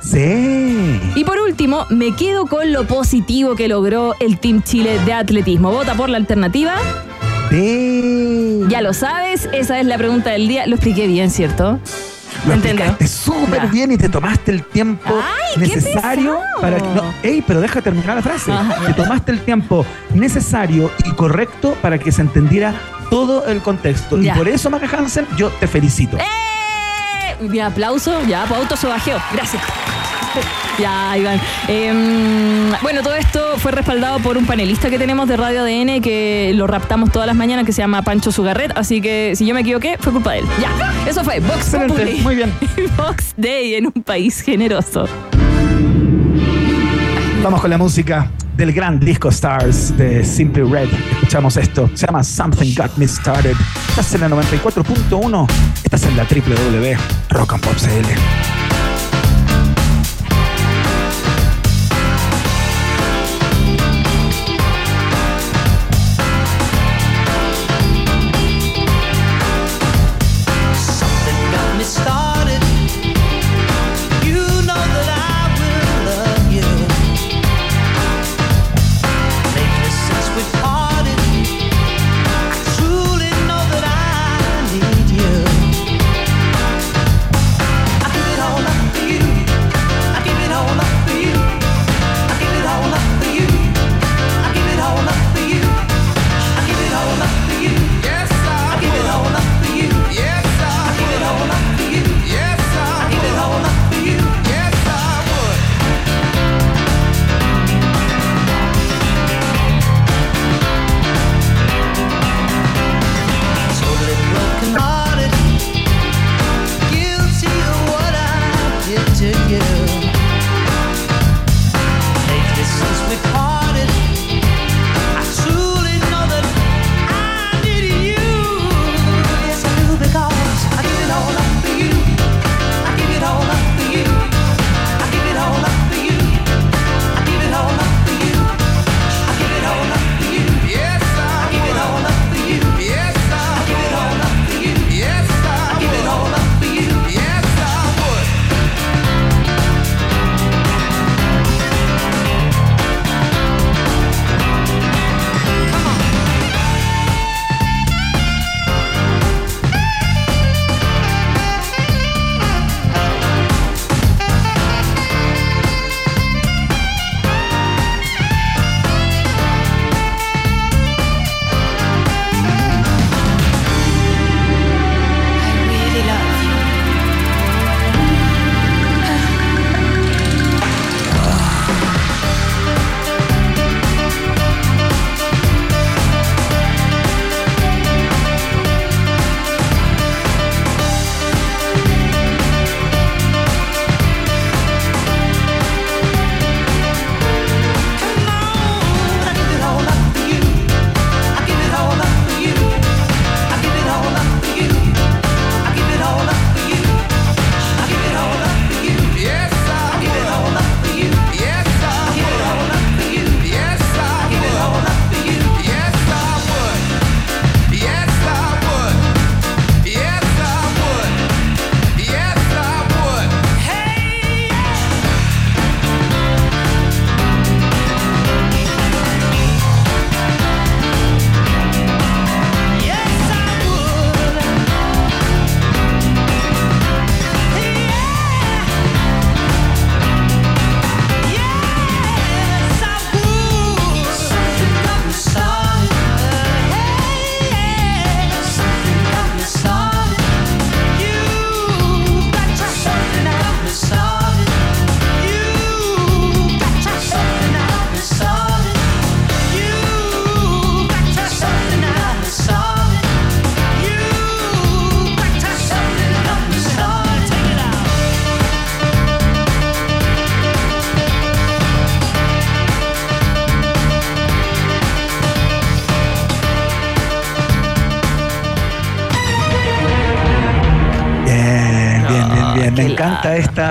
[0.06, 1.02] Sí.
[1.16, 5.72] Y por último, me quedo con lo positivo que logró el Team Chile de atletismo.
[5.72, 6.76] Vota por la alternativa.
[7.50, 8.62] Ve.
[8.68, 10.68] Ya lo sabes, esa es la pregunta del día.
[10.68, 11.80] Lo expliqué bien, ¿cierto?
[12.46, 16.88] Lo explicaste súper bien y te tomaste el tiempo Ay, necesario para que.
[16.90, 18.52] No, ey, pero deja terminar la frase.
[18.52, 18.86] Ajá.
[18.86, 22.76] Te tomaste el tiempo necesario y correcto para que se entendiera
[23.10, 24.20] todo el contexto.
[24.22, 24.34] Ya.
[24.34, 26.18] Y por eso, Maca Hansen, yo te felicito.
[26.18, 27.48] ¡Eh!
[27.48, 29.18] Mi aplauso, ya, por autosobajeo.
[29.34, 29.64] Gracias.
[30.80, 31.40] Ya, Iván.
[31.70, 36.52] Em, bueno, todo esto fue respaldado por un panelista que tenemos de Radio ADN que
[36.54, 38.74] lo raptamos todas las mañanas que se llama Pancho Sugarret.
[38.76, 40.46] Así que si yo me equivoqué, fue culpa de él.
[40.62, 42.20] Ya, eso fue Vox Populi.
[42.22, 42.54] muy bien.
[42.98, 45.08] Vox Day en un país generoso.
[47.42, 50.90] Vamos con la música del gran disco Stars de Simply Red.
[51.14, 51.90] Escuchamos esto.
[51.94, 53.56] Se llama Something Got Me Started.
[53.90, 55.48] Estás en la 94.1.
[55.84, 56.98] Estás en la www
[57.30, 58.65] Rock and Pop CL.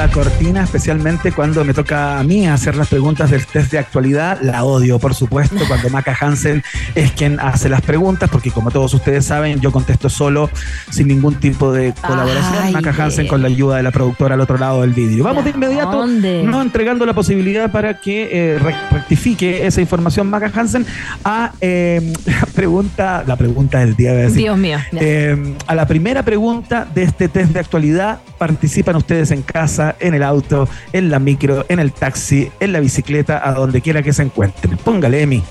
[0.05, 4.39] Esta cortina, especialmente cuando me toca a mí hacer las preguntas del test de actualidad.
[4.43, 6.63] La odio, por supuesto, cuando Maca Hansen
[6.95, 10.51] es quien hace las preguntas, porque como todos ustedes saben, yo contesto solo,
[10.91, 12.63] sin ningún tipo de colaboración.
[12.65, 15.25] Ay, Maca Hansen con la ayuda de la productora al otro lado del vídeo.
[15.25, 16.43] Vamos de inmediato, ¿Dónde?
[16.43, 18.75] no entregando la posibilidad para que eh, re-
[19.15, 20.85] rectifique esa información Maca Hansen
[21.25, 24.79] a eh, la pregunta, la pregunta del día de Dios mío.
[24.93, 30.15] eh, a la primera pregunta de este test de actualidad, participan ustedes en casa, en
[30.15, 34.13] el auto, en la micro, en el taxi, en la bicicleta, a donde quiera que
[34.13, 34.77] se encuentren.
[34.79, 35.45] Póngale, Emi.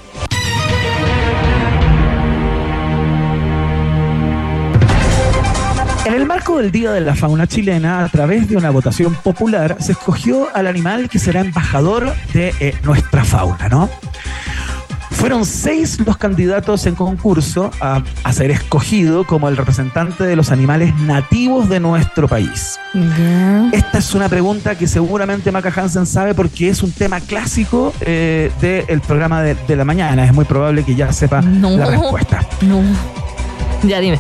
[6.44, 10.54] Marco del Día de la Fauna Chilena, a través de una votación popular, se escogió
[10.54, 13.90] al animal que será embajador de eh, nuestra fauna, ¿no?
[15.12, 20.52] Fueron seis los candidatos en concurso a, a ser escogido como el representante de los
[20.52, 22.78] animales nativos de nuestro país.
[23.72, 28.52] Esta es una pregunta que seguramente Maca Hansen sabe porque es un tema clásico eh,
[28.60, 30.26] del programa de, de la mañana.
[30.26, 31.70] Es muy probable que ya sepa No.
[31.78, 32.46] la respuesta.
[32.60, 32.82] No.
[33.84, 34.20] Ya, dime.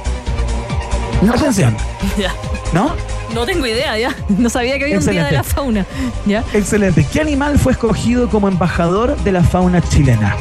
[1.26, 1.34] No.
[1.34, 1.76] Atención,
[2.18, 2.32] Ya.
[2.74, 2.92] ¿no?
[3.34, 4.16] No tengo idea, ya.
[4.30, 5.86] No sabía que había un día de la fauna.
[6.26, 6.44] Ya.
[6.54, 7.06] Excelente.
[7.12, 10.36] ¿Qué animal fue escogido como embajador de la fauna chilena?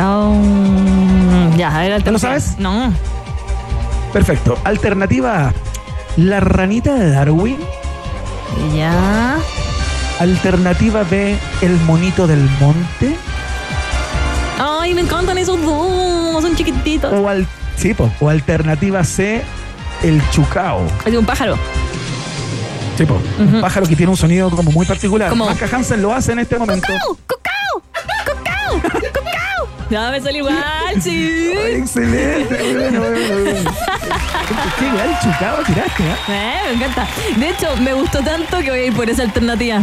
[0.00, 0.36] Oh,
[1.56, 2.56] ya, a ver, ¿No lo sabes?
[2.58, 2.92] No.
[4.12, 4.56] Perfecto.
[4.64, 5.52] Alternativa A,
[6.16, 7.58] la ranita de Darwin.
[8.76, 9.36] Ya.
[10.20, 13.16] Alternativa B, el monito del monte.
[14.58, 16.42] Ay, me encantan esos dos.
[16.42, 17.12] Son chiquititos.
[17.12, 17.46] O, al,
[17.76, 18.10] sí, po.
[18.20, 19.42] o alternativa C,
[20.02, 20.86] el chucao.
[21.04, 21.56] Es de un pájaro.
[22.96, 23.20] Sí, po.
[23.38, 25.30] Un pájaro que tiene un sonido como muy particular.
[25.30, 26.88] Como- Hansen lo hace en este momento.
[27.26, 27.82] ¡Cocao!
[28.26, 28.80] ¡Cocao!
[28.82, 29.00] ¡Cocao!
[29.12, 29.68] ¡Cocao!
[29.90, 31.52] Ya me salió igual, sí.
[31.64, 32.74] Ay, excelente.
[32.98, 33.02] bueno.
[34.78, 36.16] Qué igual chucao tiraste, ¿eh?
[36.28, 37.06] Eh, me encanta.
[37.36, 39.80] De hecho, me gustó tanto que voy a ir por esa alternativa.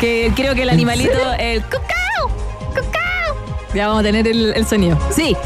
[0.00, 2.28] Que creo que el animalito, el cocao,
[2.68, 3.36] cocao.
[3.74, 4.98] Ya vamos a tener el, el sonido.
[5.14, 5.36] Sí.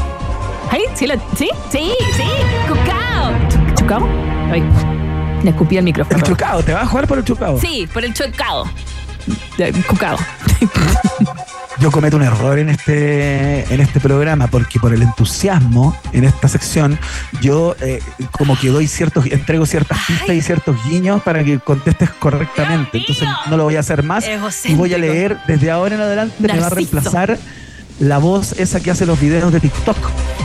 [0.95, 1.07] ¿Sí?
[1.07, 1.49] la- ¿Sí?
[1.71, 2.23] Sí, sí.
[3.87, 4.05] ¿Chucao?
[4.51, 4.61] Ay,
[5.43, 6.17] le escupí al micrófono.
[6.17, 7.57] El chucao, te vas a jugar por el chucao.
[7.57, 8.65] Sí, por el chucao.
[9.57, 10.17] Ya, Cucao.
[11.79, 16.47] Yo cometo un error en este, en este programa porque por el entusiasmo en esta
[16.47, 16.97] sección
[17.39, 17.99] yo eh,
[18.31, 22.97] como que doy ciertos, entrego ciertas pistas y ciertos guiños para que contestes correctamente.
[22.97, 24.25] Entonces no lo voy a hacer más
[24.65, 26.75] y voy a leer desde ahora en adelante me va a Narciso.
[26.75, 27.37] reemplazar
[27.99, 29.97] la voz esa que hace los videos de TikTok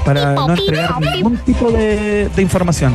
[0.04, 2.94] para no entregar ningún tipo de, de información.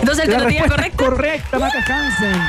[0.00, 1.04] Entonces, La alternativa respuesta correcta.
[1.04, 2.40] correcta, Maca Hansen.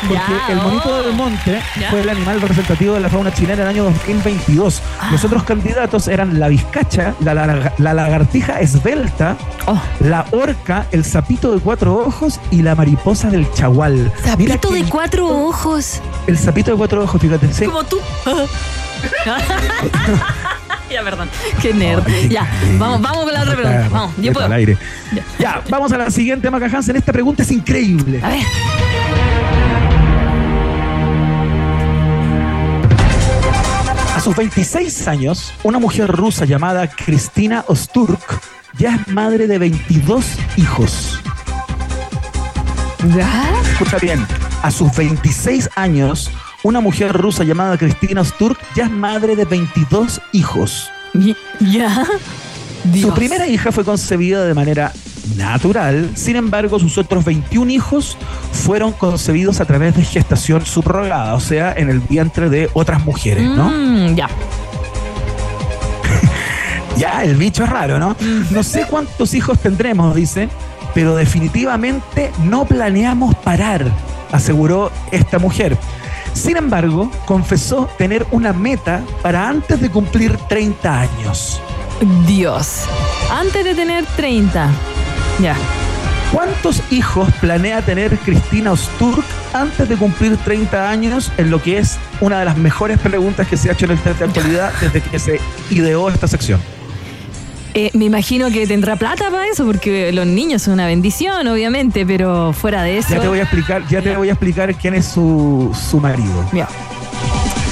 [0.00, 1.02] Porque Ya, el monito oh.
[1.02, 1.90] del monte Ya.
[1.90, 4.80] fue el animal representativo de la fauna chilena en el año 2022.
[5.00, 5.08] Ah.
[5.10, 11.04] Los otros candidatos eran la vizcacha, la, la- la lagartija esbelta, Oh, la orca, el
[11.04, 14.12] sapito de cuatro ojos y la mariposa del chagual.
[14.24, 16.00] Sapito de cuatro ojos.
[16.28, 17.52] El sapito de cuatro ojos, fíjate.
[17.52, 17.66] sí.
[17.66, 17.98] Como tú.
[20.90, 21.28] ya, perdón.
[21.60, 22.02] Qué nerd.
[22.06, 23.88] Ay, ya, qué- vamos, vamos con la otra pregunta.
[23.90, 24.46] Vamos, yo puedo.
[24.46, 24.76] al aire.
[25.12, 25.22] Ya.
[25.38, 26.96] Ya, vamos a la siguiente, Maca Hansen.
[26.96, 28.20] Esta pregunta es increíble.
[28.22, 28.42] A ver.
[34.16, 38.40] A sus 26 años, una mujer rusa llamada Cristina Osturk
[38.76, 40.24] ya es madre de 22
[40.56, 41.20] hijos.
[43.16, 43.30] ¿Ya?
[43.72, 44.26] Escucha bien,
[44.62, 46.30] a sus 26 años,
[46.62, 50.90] una mujer rusa llamada Cristina Osturk ya es madre de 22 hijos.
[51.60, 52.04] ¿Ya?
[53.00, 54.92] Su primera hija fue concebida de manera
[55.36, 58.16] natural, sin embargo sus otros 21 hijos
[58.52, 63.44] fueron concebidos a través de gestación subrogada, o sea, en el vientre de otras mujeres,
[63.44, 63.70] ¿no?
[63.70, 64.28] Mm, ya.
[66.96, 68.16] Ya, el bicho es raro, ¿no?
[68.50, 70.48] No sé cuántos hijos tendremos, dice,
[70.94, 73.86] pero definitivamente no planeamos parar,
[74.32, 75.78] aseguró esta mujer.
[76.38, 81.60] Sin embargo, confesó tener una meta para antes de cumplir 30 años.
[82.28, 82.84] Dios.
[83.28, 84.70] Antes de tener 30.
[85.40, 85.56] Ya.
[86.32, 91.32] ¿Cuántos hijos planea tener Cristina Osturk antes de cumplir 30 años?
[91.38, 93.98] En lo que es una de las mejores preguntas que se ha hecho en el
[93.98, 96.60] test de actualidad desde que se ideó esta sección.
[97.74, 102.04] Eh, me imagino que tendrá plata para eso, porque los niños son una bendición, obviamente,
[102.06, 103.10] pero fuera de eso.
[103.14, 106.44] Ya te voy a explicar, ya te voy a explicar quién es su, su marido.
[106.52, 106.68] Ya.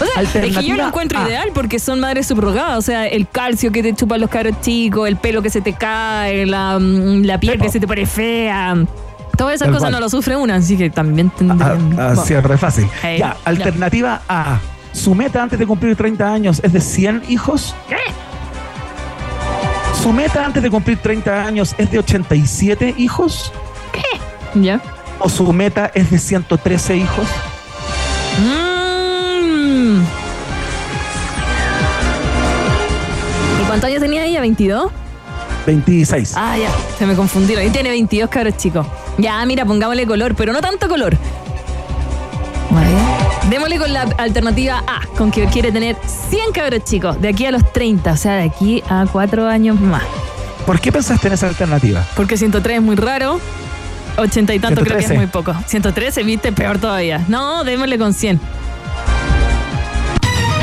[0.01, 1.27] O sea, es que yo lo encuentro A.
[1.27, 2.79] ideal porque son madres subrogadas.
[2.79, 5.73] O sea, el calcio que te chupan los caros chicos, el pelo que se te
[5.73, 8.75] cae, la, mm, la piel que se te pone fea.
[9.39, 9.93] Todas esas Tal cosas cual.
[9.93, 11.77] no lo sufre una, así que también tendría.
[11.99, 12.87] Ah, Así es re fácil.
[13.03, 13.37] Hey, ya, ya.
[13.45, 14.59] alternativa A.
[14.93, 17.75] Su meta antes de cumplir 30 años es de 100 hijos.
[17.89, 17.97] ¿Qué?
[20.07, 23.53] Su meta antes de cumplir 30 años es de 87 hijos.
[24.55, 24.81] ¿Ya?
[25.19, 27.27] o su meta es de 113 hijos?
[28.41, 30.01] Mm.
[33.61, 34.45] ¿Y cuántos años tenía ella?
[34.45, 34.91] ¿22?
[35.67, 36.35] 26.
[36.37, 37.67] Ah, ya, se me confundieron.
[37.67, 38.87] Y tiene 22 cabros chicos.
[39.19, 41.19] Ya, mira, pongámosle color, pero no tanto color.
[43.51, 45.97] Démosle con la alternativa A, con que quiere tener
[46.31, 49.81] 100 cabros chicos de aquí a los 30, o sea, de aquí a 4 años
[49.81, 50.03] más.
[50.67, 52.05] ¿Por qué pensaste en esa alternativa?
[52.17, 53.41] Porque 103 es muy raro,
[54.17, 55.15] 80 y tanto creo que es 113.
[55.15, 55.55] muy poco.
[55.65, 57.25] 113, viste, peor todavía.
[57.29, 58.41] No, démosle con 100.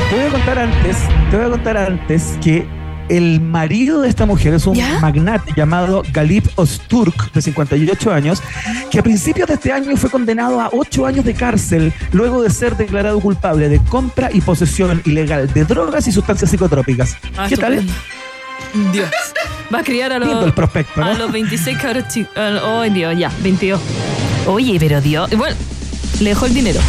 [0.09, 0.97] Te voy a contar antes,
[1.31, 2.67] te voy a contar antes que
[3.09, 4.99] el marido de esta mujer es un ¿Ya?
[4.99, 8.41] magnate llamado Galip Osturk, de 58 años,
[8.91, 12.49] que a principios de este año fue condenado a 8 años de cárcel luego de
[12.49, 17.17] ser declarado culpable de compra y posesión ilegal de drogas y sustancias psicotrópicas.
[17.37, 17.85] Ah, ¿Qué tal?
[18.91, 19.09] Dios.
[19.73, 21.07] Va a criar a los, el prospecto, ¿no?
[21.07, 22.33] a los 26 cabros chicos.
[22.63, 23.79] Oh, Dios, ya, 22.
[24.47, 25.29] Oye, pero Dios.
[25.35, 25.55] Bueno,
[26.19, 26.79] le dejó el dinero.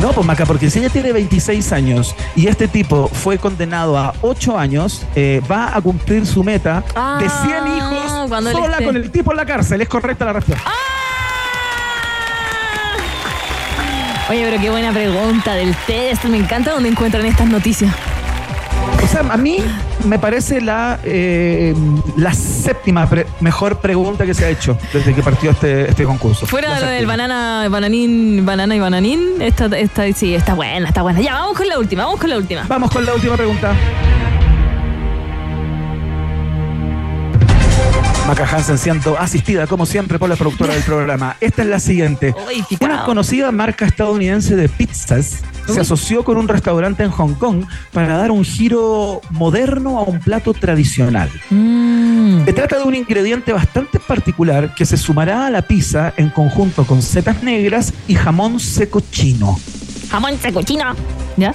[0.00, 4.12] No, pues Maca, porque si ella tiene 26 años y este tipo fue condenado a
[4.20, 8.74] 8 años, eh, va a cumplir su meta Ah, de 100 hijos cuando él sola
[8.76, 9.80] esté- con el tipo en la cárcel.
[9.80, 10.64] Es correcta la respuesta.
[14.28, 16.24] Oye, pero qué buena pregunta del test.
[16.24, 17.94] Me encanta dónde encuentran estas noticias.
[19.18, 19.58] A mí
[20.04, 21.74] me parece la, eh,
[22.16, 26.46] la séptima pre- mejor pregunta que se ha hecho desde que partió este, este concurso.
[26.46, 31.20] Fuera La del banana, bananín, banana y bananín, esta, esta, sí, está buena, está buena.
[31.20, 32.64] Ya, vamos con la última, vamos con la última.
[32.68, 33.72] Vamos con la última pregunta.
[38.26, 41.36] Maca Hansen siendo asistida, como siempre, por la productora del programa.
[41.40, 42.34] Esta es la siguiente.
[42.80, 48.16] Una conocida marca estadounidense de pizzas se asoció con un restaurante en Hong Kong para
[48.16, 51.30] dar un giro moderno a un plato tradicional.
[51.50, 52.44] Mm.
[52.46, 56.84] Se trata de un ingrediente bastante particular que se sumará a la pizza en conjunto
[56.84, 59.58] con setas negras y jamón seco chino.
[60.10, 60.94] Jamón seco chino.
[61.36, 61.54] ¿Ya?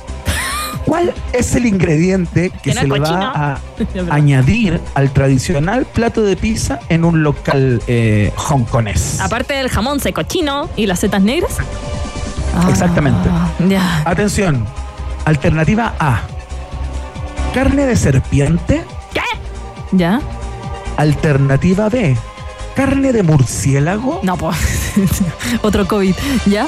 [0.86, 3.60] ¿Cuál es el ingrediente que se le va a
[4.10, 9.20] añadir al tradicional plato de pizza en un local eh, hongkonés?
[9.22, 11.58] Aparte del jamón seco chino y las setas negras.
[12.56, 13.30] Ah, Exactamente.
[13.70, 14.02] Ya.
[14.06, 14.66] Atención,
[15.26, 16.22] alternativa A.
[17.54, 18.84] Carne de serpiente.
[19.14, 19.22] ¿Qué?
[19.92, 20.22] ¿Ya?
[20.98, 22.18] Alternativa B.
[22.76, 24.22] Carne de murciélago.
[24.24, 24.92] No, pues.
[25.62, 26.16] Otro COVID.
[26.46, 26.68] ¿Ya?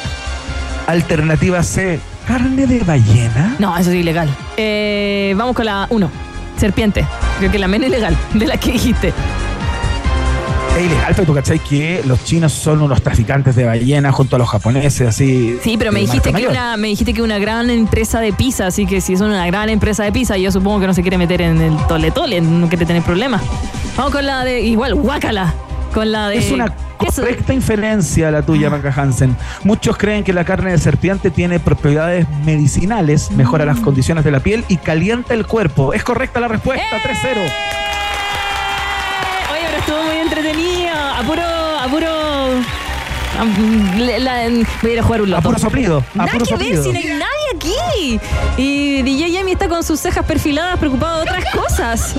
[0.88, 2.00] Alternativa C.
[2.28, 3.56] Carne de ballena.
[3.60, 4.30] No, eso es ilegal.
[4.58, 6.10] Eh, vamos con la 1.
[6.58, 7.06] Serpiente.
[7.40, 9.14] Creo que la menos ilegal de la que dijiste.
[10.78, 14.40] Es ilegal, pero tú cachai que los chinos son unos traficantes de ballena junto a
[14.40, 15.58] los japoneses, así.
[15.62, 18.86] Sí, pero me dijiste que una, me dijiste que una gran empresa de pizza, así
[18.88, 21.42] que si es una gran empresa de pizza, yo supongo que no se quiere meter
[21.42, 23.42] en el tole tole, no quiere tener problemas.
[23.96, 25.54] Vamos con la de igual, guácala.
[25.94, 29.36] Con la de Es una correcta inferencia la tuya, Maca Hansen.
[29.64, 34.40] Muchos creen que la carne de serpiente tiene propiedades medicinales, mejora las condiciones de la
[34.40, 35.94] piel y calienta el cuerpo.
[35.94, 37.42] Es correcta la respuesta, 3-0.
[39.52, 40.94] Oye, pero estuvo muy entretenido.
[41.20, 41.44] Apuro,
[41.80, 42.10] apuro.
[44.20, 44.50] la-
[44.82, 45.44] voy a ir a jugar un A loto.
[45.50, 46.84] puro soplido, a puro que ver, soplido.
[46.84, 48.20] si no hay nadie aquí.
[48.58, 52.16] Y DJ Yami está con sus cejas perfiladas, preocupado de otras cosas.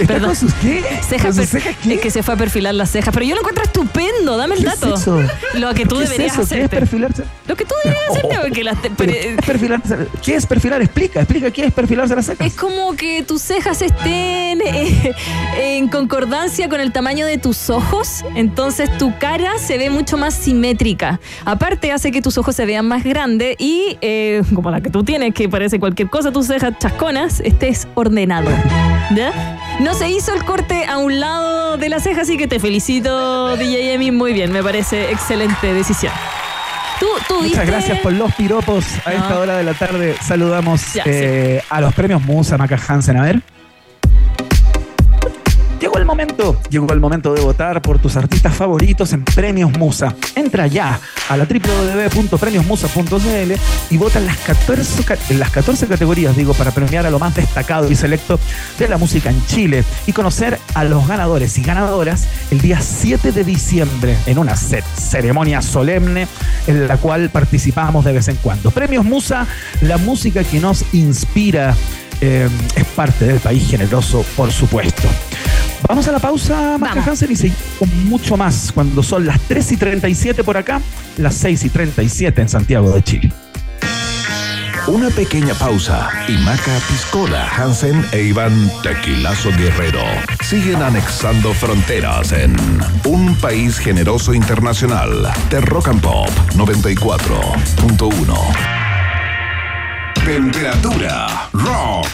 [0.00, 0.28] ¿Está Perdón.
[0.30, 0.82] con sus qué?
[1.08, 1.94] Cejas ¿Con sus per- cejas qué?
[1.94, 4.36] Es que se fue a perfilar las cejas, pero yo lo encuentro estupendo.
[4.36, 4.94] Dame el ¿Qué es dato.
[4.94, 5.20] eso?
[5.54, 6.40] Lo que tú ¿Qué es deberías eso?
[6.40, 6.68] ¿Qué es hacerte.
[6.76, 7.24] perfilarse?
[7.46, 9.96] Lo que tú deberías hacerte, porque las te- Pero, pero- ¿qué, es perfilarse?
[10.22, 10.82] ¿Qué es perfilar?
[10.82, 12.46] Explica, explica qué es perfilarse las cejas.
[12.46, 15.12] Es como que tus cejas estén eh,
[15.58, 20.34] en concordancia con el tamaño de tus ojos, entonces tu cara se ve mucho más
[20.34, 21.20] simétrica.
[21.44, 25.04] Aparte hace que tus ojos se vean más grandes y eh, como la que tú
[25.04, 28.50] tienes, que parece cualquier cosa, tus cejas chasconas, estés ordenado.
[29.80, 33.56] No se hizo el corte a un lado de la ceja, así que te felicito,
[33.56, 36.12] DJ Emi, muy bien, me parece excelente decisión.
[36.98, 38.84] Tú, tú Muchas viste- gracias por los piropos.
[39.06, 39.16] A No.
[39.16, 43.16] esta hora de la tarde saludamos Ya, eh, a los premios Musa Maca Hansen.
[43.16, 43.40] A ver.
[46.14, 50.12] Momento, llegó el momento de votar por tus artistas favoritos en Premios Musa.
[50.34, 50.98] Entra ya
[51.28, 53.52] a la www.premiosmusa.cl
[53.90, 57.20] y vota en las 14, ca- en las 14 categorías, digo, para premiar a lo
[57.20, 58.40] más destacado y selecto
[58.78, 63.30] de la música en Chile y conocer a los ganadores y ganadoras el día 7
[63.30, 66.26] de diciembre en una ce- ceremonia solemne
[66.66, 68.72] en la cual participamos de vez en cuando.
[68.72, 69.46] Premios Musa,
[69.82, 71.76] la música que nos inspira
[72.20, 75.06] eh, es parte del país generoso, por supuesto.
[75.88, 77.02] Vamos a la pausa, Maca.
[77.02, 80.80] Hansen, y seguimos con mucho más cuando son las 3 y 37 por acá,
[81.16, 83.32] las 6 y 37 en Santiago de Chile.
[84.86, 90.02] Una pequeña pausa y Maca Piscola, Hansen e Iván Tequilazo Guerrero
[90.42, 92.56] siguen anexando fronteras en
[93.04, 98.34] un país generoso internacional de Rock and Pop 94.1.
[100.24, 102.08] Temperatura rock.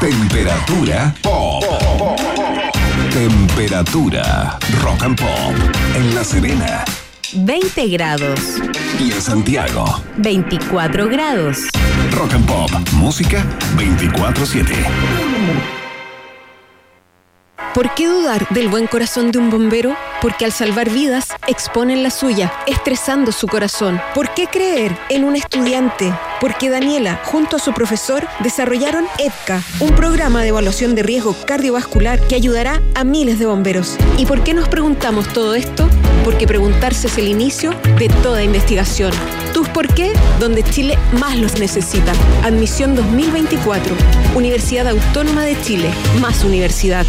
[0.00, 2.27] Temperatura pop.
[3.18, 5.52] Temperatura rock and pop
[5.96, 6.84] en La Serena
[7.32, 8.38] 20 grados.
[9.00, 9.84] y en Santiago.
[10.18, 11.64] 24 grados.
[12.12, 13.44] Rock and Pop, música
[13.76, 14.72] 24/7.
[17.74, 19.96] ¿Por qué dudar del buen corazón de un bombero?
[20.22, 24.00] Porque al salvar vidas exponen la suya, estresando su corazón.
[24.14, 26.12] ¿Por qué creer en un estudiante?
[26.40, 32.20] Porque Daniela, junto a su profesor, desarrollaron EPCA, un programa de evaluación de riesgo cardiovascular
[32.28, 33.96] que ayudará a miles de bomberos.
[34.16, 35.88] ¿Y por qué nos preguntamos todo esto?
[36.24, 39.12] Porque preguntarse es el inicio de toda investigación.
[39.52, 40.12] ¿Tus por qué?
[40.38, 42.12] Donde Chile más los necesita.
[42.44, 43.94] Admisión 2024.
[44.36, 45.90] Universidad Autónoma de Chile.
[46.20, 47.06] Más universidad.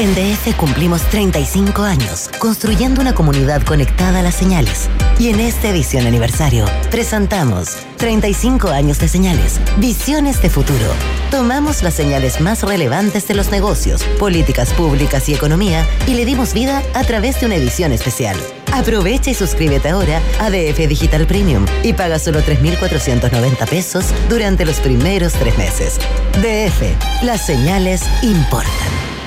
[0.00, 4.88] En DF cumplimos 35 años, construyendo una comunidad conectada a las señales.
[5.18, 10.86] Y en esta edición aniversario, presentamos 35 años de señales, visiones de futuro.
[11.30, 16.54] Tomamos las señales más relevantes de los negocios, políticas públicas y economía y le dimos
[16.54, 18.38] vida a través de una edición especial.
[18.72, 24.80] Aprovecha y suscríbete ahora a DF Digital Premium y paga solo 3.490 pesos durante los
[24.80, 25.98] primeros tres meses.
[26.40, 29.19] DF, las señales importan.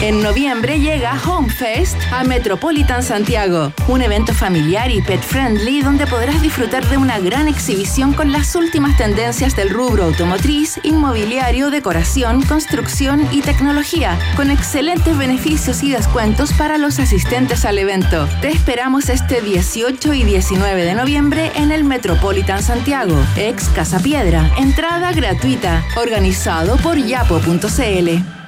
[0.00, 6.06] En noviembre llega Home Fest a Metropolitan Santiago, un evento familiar y pet friendly donde
[6.06, 12.42] podrás disfrutar de una gran exhibición con las últimas tendencias del rubro automotriz, inmobiliario, decoración,
[12.42, 18.28] construcción y tecnología, con excelentes beneficios y descuentos para los asistentes al evento.
[18.42, 24.50] Te esperamos este 18 y 19 de noviembre en el Metropolitan Santiago, ex Casa Piedra.
[24.58, 28.43] Entrada gratuita, organizado por yapo.cl.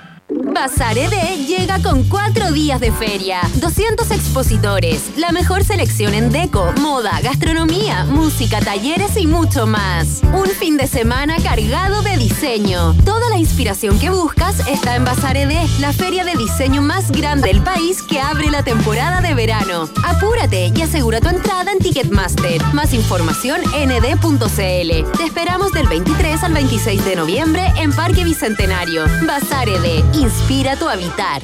[0.57, 6.73] Bazar ED llega con cuatro días de feria, 200 expositores, la mejor selección en deco,
[6.81, 10.23] moda, gastronomía, música, talleres y mucho más.
[10.33, 12.95] Un fin de semana cargado de diseño.
[13.05, 17.49] Toda la inspiración que buscas está en Bazar ED, la feria de diseño más grande
[17.49, 19.91] del país que abre la temporada de verano.
[20.07, 22.65] Apúrate y asegura tu entrada en Ticketmaster.
[22.73, 24.49] Más información en ed.cl.
[24.49, 29.05] Te esperamos del 23 al 26 de noviembre en Parque Bicentenario.
[29.27, 30.03] Bazar ED,
[30.79, 31.43] tu habitar.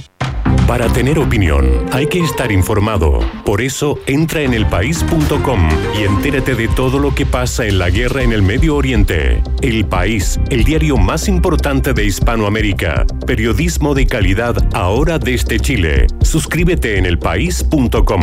[0.68, 3.18] Para tener opinión hay que estar informado.
[3.44, 8.22] Por eso entra en elpaís.com y entérate de todo lo que pasa en la guerra
[8.22, 9.42] en el Medio Oriente.
[9.60, 13.04] El País, el diario más importante de Hispanoamérica.
[13.26, 16.06] Periodismo de calidad ahora desde Chile.
[16.22, 18.22] Suscríbete en elpaís.com.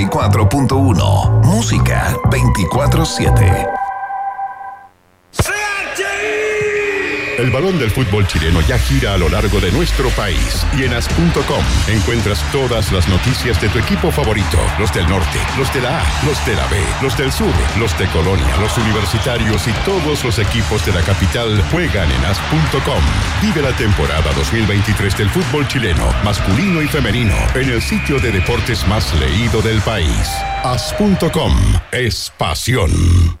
[0.07, 1.45] 94.1.
[1.45, 3.80] Música 24-7.
[7.41, 10.93] El balón del fútbol chileno ya gira a lo largo de nuestro país y en
[10.93, 16.01] as.com encuentras todas las noticias de tu equipo favorito, los del norte, los de la
[16.01, 20.23] A, los de la B, los del sur, los de Colonia, los universitarios y todos
[20.23, 23.03] los equipos de la capital juegan en as.com.
[23.41, 28.87] Vive la temporada 2023 del fútbol chileno, masculino y femenino, en el sitio de deportes
[28.87, 30.29] más leído del país.
[30.63, 31.57] As.com
[31.91, 33.40] es pasión.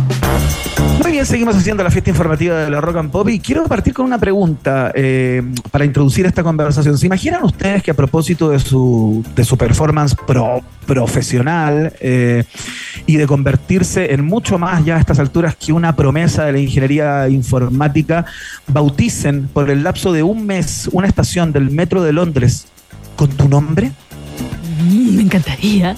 [1.01, 3.91] Muy bien, seguimos haciendo la fiesta informativa de la Rock and Pop y quiero partir
[3.93, 5.41] con una pregunta eh,
[5.71, 6.95] para introducir esta conversación.
[6.97, 12.43] ¿Se imaginan ustedes que a propósito de su, de su performance pro- profesional eh,
[13.07, 16.59] y de convertirse en mucho más ya a estas alturas que una promesa de la
[16.59, 18.25] ingeniería informática,
[18.67, 22.67] bauticen por el lapso de un mes una estación del Metro de Londres
[23.15, 23.91] con tu nombre?
[24.83, 25.95] Mm, me encantaría.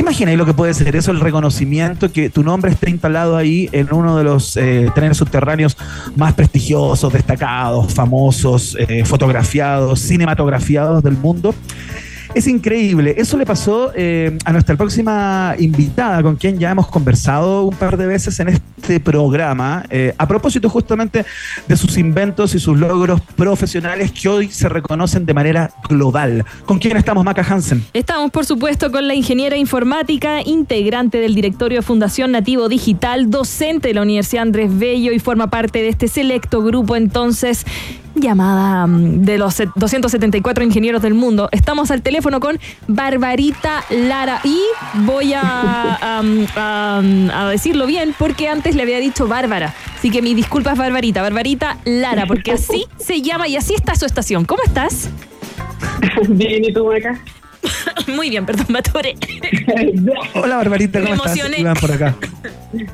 [0.00, 1.10] ¿Te imaginas lo que puede ser eso?
[1.10, 5.76] El reconocimiento que tu nombre esté instalado ahí en uno de los eh, trenes subterráneos
[6.16, 11.54] más prestigiosos, destacados, famosos, eh, fotografiados, cinematografiados del mundo.
[12.32, 13.14] Es increíble.
[13.18, 17.96] Eso le pasó eh, a nuestra próxima invitada, con quien ya hemos conversado un par
[17.96, 21.24] de veces en este programa, eh, a propósito justamente
[21.66, 26.44] de sus inventos y sus logros profesionales que hoy se reconocen de manera global.
[26.66, 27.84] ¿Con quién estamos, Maca Hansen?
[27.92, 33.88] Estamos, por supuesto, con la ingeniera informática, integrante del directorio de Fundación Nativo Digital, docente
[33.88, 37.66] de la Universidad Andrés Bello y forma parte de este selecto grupo entonces
[38.14, 41.48] llamada mm, de los 274 ingenieros del mundo.
[41.52, 42.58] Estamos al teléfono con
[42.88, 44.60] Barbarita Lara y
[45.04, 45.98] voy a,
[46.56, 49.74] a, decirlo bien porque antes le había dicho Bárbara.
[49.96, 51.22] Así que mis disculpas, Barbarita.
[51.22, 54.44] Barbarita Lara, porque así se llama y así está su estación.
[54.44, 55.10] ¿Cómo estás?
[56.28, 57.20] Bien, ¿y tú, acá?
[58.06, 59.14] Muy bien, perdón, Mature.
[60.34, 61.32] Hola, Barbarita, ¿cómo Me estás?
[61.36, 61.60] emocioné.
[61.60, 62.16] Iván por acá.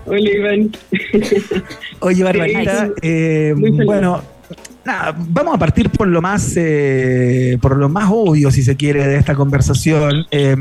[0.07, 0.71] Hola, Iván.
[2.01, 4.23] Oye, Barbarita, eh, bueno,
[4.87, 9.07] nada, vamos a partir por lo más, eh, por lo más obvio, si se quiere,
[9.07, 10.27] de esta conversación.
[10.31, 10.57] Eh,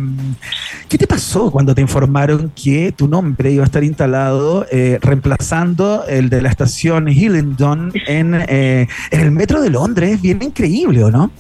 [0.89, 6.05] ¿Qué te pasó cuando te informaron que tu nombre iba a estar instalado eh, reemplazando
[6.07, 10.21] el de la estación Hillingdon en, eh, en el metro de Londres?
[10.21, 11.31] Bien increíble, ¿o no?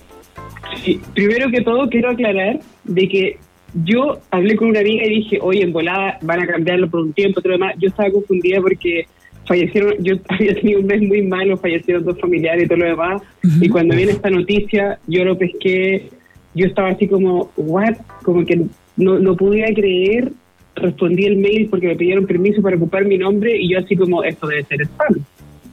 [0.83, 3.37] Sí, primero que todo quiero aclarar de que
[3.83, 7.13] yo hablé con una amiga y dije, oye, en volada van a cambiarlo por un
[7.13, 7.73] tiempo, todo demás.
[7.77, 9.07] Yo estaba confundida porque
[9.45, 13.21] fallecieron, yo había tenido un mes muy malo, fallecieron dos familiares y todo lo demás.
[13.61, 16.09] Y cuando viene esta noticia, yo lo pesqué,
[16.53, 17.95] yo estaba así como, what?
[18.23, 18.65] Como que
[18.97, 20.31] no, no podía creer.
[20.75, 24.23] Respondí el mail porque me pidieron permiso para ocupar mi nombre y yo así como,
[24.23, 25.15] esto debe ser spam.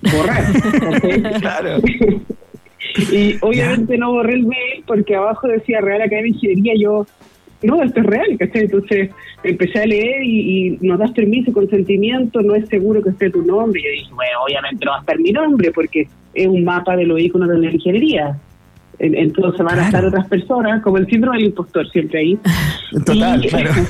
[0.02, 1.40] Borrar.
[1.40, 1.80] claro.
[3.10, 6.72] Y obviamente no borré el mail porque abajo decía Real Academia de Ingeniería.
[6.76, 7.06] Yo,
[7.62, 8.62] no, esto es real, ¿cachai?
[8.62, 9.10] Entonces
[9.44, 13.42] empecé a leer y, y nos das permiso, consentimiento, no es seguro que esté tu
[13.42, 13.80] nombre.
[13.80, 16.96] Y yo dije, bueno, obviamente no va a estar mi nombre porque es un mapa
[16.96, 18.38] de los iconos de la ingeniería.
[18.98, 22.38] En- Entonces van a estar otras personas, como el síndrome del impostor siempre ahí.
[23.06, 23.70] Total, Y- claro.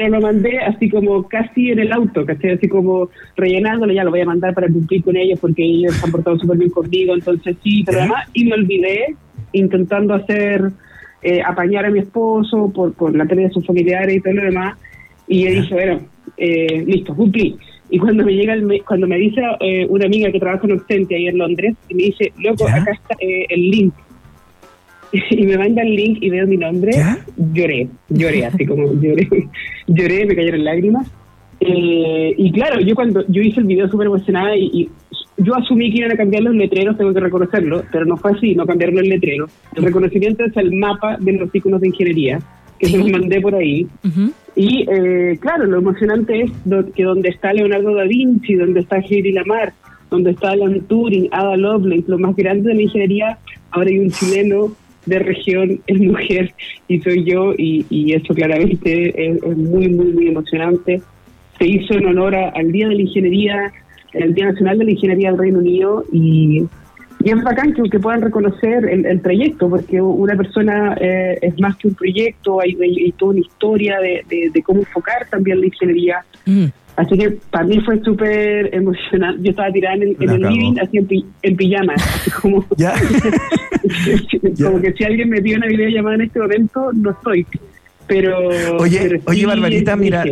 [0.00, 2.52] Pero lo mandé así como casi en el auto, ¿cachai?
[2.52, 6.06] Así como rellenándolo, ya lo voy a mandar para cumplir con ellos porque ellos se
[6.06, 9.16] han portado súper bien conmigo, entonces sí, pero además, y me olvidé
[9.50, 10.70] intentando hacer,
[11.22, 14.44] eh, apañar a mi esposo por, por la pérdida de sus familiares y todo lo
[14.44, 14.78] demás,
[15.26, 16.00] y yo dije, bueno,
[16.36, 17.56] eh, listo, cumplí.
[17.90, 21.14] Y cuando me llega el cuando me dice eh, una amiga que trabaja en Ocente
[21.14, 23.94] ahí en Londres, y me dice, loco, acá está eh, el link.
[25.30, 26.92] y me manda el link y veo mi nombre,
[27.54, 29.26] lloré, lloré, así como lloré,
[29.86, 31.10] lloré, me cayeron lágrimas.
[31.60, 34.90] Eh, y claro, yo cuando yo hice el video súper emocionada y, y
[35.38, 38.54] yo asumí que iban a cambiar los letreros, tengo que reconocerlo, pero no fue así,
[38.54, 39.50] no cambiaron los letreros.
[39.76, 42.40] El reconocimiento es el mapa de los iconos de ingeniería,
[42.78, 43.86] que se los mandé por ahí.
[44.56, 46.50] Y eh, claro, lo emocionante es
[46.94, 49.72] que donde está Leonardo da Vinci, donde está Heidi Lamar,
[50.10, 53.38] donde está Alan Turing, Ada Lovelace, lo más grande de la ingeniería,
[53.70, 54.72] ahora hay un chileno
[55.06, 56.52] de región, es mujer
[56.88, 61.00] y soy yo, y, y eso claramente es, es muy, muy, muy emocionante.
[61.58, 63.72] Se hizo en honor a- al Día de la Ingeniería,
[64.12, 66.64] el Día Nacional de la Ingeniería del Reino Unido, y,
[67.24, 71.58] y es bacán que, que puedan reconocer el, el trayecto, porque una persona eh, es
[71.60, 75.26] más que un proyecto, hay, hay- hay toda una historia de, de- de cómo enfocar
[75.30, 76.24] también la ingeniería.
[76.96, 79.40] Así que para mí fue súper emocionante.
[79.44, 82.64] Yo estaba tirada en el, en living, así en, pi- en pijama, así como,
[84.64, 87.46] como que si alguien me pide una videollamada en este momento, no estoy.
[88.06, 88.38] Pero.
[88.78, 90.24] Oye, pero oye, Barbarita, mira.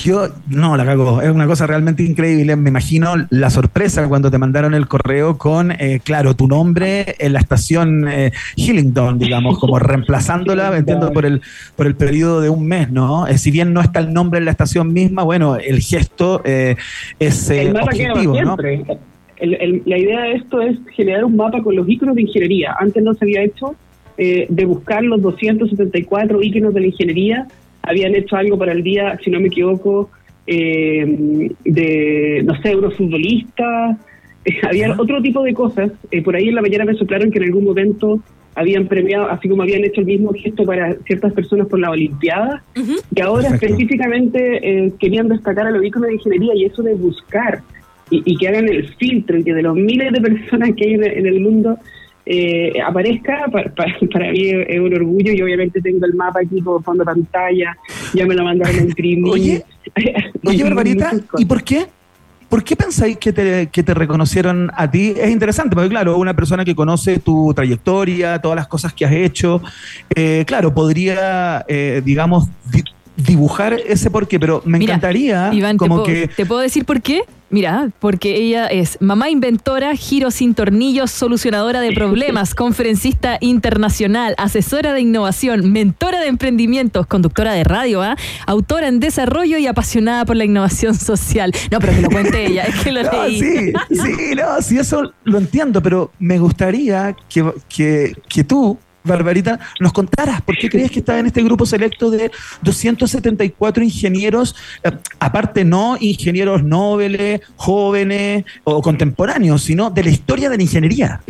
[0.00, 1.20] Yo, no, la cago.
[1.22, 2.54] Es una cosa realmente increíble.
[2.54, 7.32] Me imagino la sorpresa cuando te mandaron el correo con, eh, claro, tu nombre en
[7.32, 11.40] la estación eh, Hillingdon, digamos, como reemplazándola, entiendo, por el,
[11.74, 13.26] por el periodo de un mes, ¿no?
[13.26, 16.76] Eh, si bien no está el nombre en la estación misma, bueno, el gesto eh,
[17.18, 18.56] es eh, el objetivo, ¿no?
[19.40, 22.76] El- el- la idea de esto es generar un mapa con los iconos de ingeniería.
[22.78, 23.74] Antes no se había hecho
[24.16, 27.46] eh, de buscar los 274 iconos de la ingeniería.
[27.88, 30.10] Habían hecho algo para el día, si no me equivoco,
[30.46, 33.98] eh, de, no sé, unos futbolistas.
[34.44, 35.92] Eh, había otro tipo de cosas.
[36.10, 38.20] Eh, por ahí en la mañana me soplaron que en algún momento
[38.54, 42.64] habían premiado, así como habían hecho el mismo gesto para ciertas personas por la Olimpiada,
[42.74, 43.66] y ahora Perfecto.
[43.66, 47.62] específicamente eh, querían destacar a los iconos de ingeniería y eso de buscar
[48.10, 50.94] y, y que hagan el filtro y que de los miles de personas que hay
[50.94, 51.78] en, en el mundo
[52.30, 56.60] eh, aparezca, pa- pa- para mí es, un orgullo y obviamente tengo el mapa aquí
[56.60, 57.76] como fondo de pantalla,
[58.12, 59.32] ya me lo mandaron a imprimir.
[59.32, 59.64] Oye,
[60.44, 61.86] Oye, Barbarita, ¿y por qué?
[62.48, 65.12] ¿Por qué pensáis que te, que te reconocieron a ti?
[65.16, 69.12] Es interesante, porque claro, una persona que conoce tu trayectoria, todas las cosas que has
[69.12, 69.60] hecho,
[70.14, 72.82] eh, claro, podría, eh, digamos, di-
[73.18, 76.28] dibujar ese porqué, pero me Mira, encantaría Iván, ¿te como puedo, que...
[76.28, 77.22] ¿te puedo decir por qué?
[77.50, 84.92] Mira, porque ella es mamá inventora, giro sin tornillos, solucionadora de problemas, conferencista internacional, asesora
[84.92, 88.16] de innovación, mentora de emprendimientos, conductora de radio, ¿ah?
[88.46, 91.52] autora en desarrollo y apasionada por la innovación social.
[91.70, 93.40] No, pero que lo cuente ella, es que lo No, leí.
[93.40, 98.78] sí, sí, no, sí, eso lo entiendo, pero me gustaría que, que, que tú,
[99.08, 102.30] Barbarita, nos contaras por qué crees que estás en este grupo selecto de
[102.62, 104.54] 274 ingenieros,
[104.84, 111.20] eh, aparte no ingenieros nobles, jóvenes o contemporáneos, sino de la historia de la ingeniería.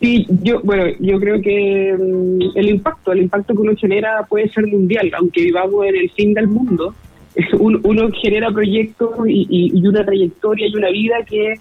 [0.00, 4.48] Sí, yo, bueno, yo creo que mm, el impacto, el impacto que uno genera puede
[4.50, 6.94] ser mundial, aunque vivamos en el fin del mundo.
[7.58, 11.54] Un- Uno genera proyectos y, y- y una trayectoria y una vida que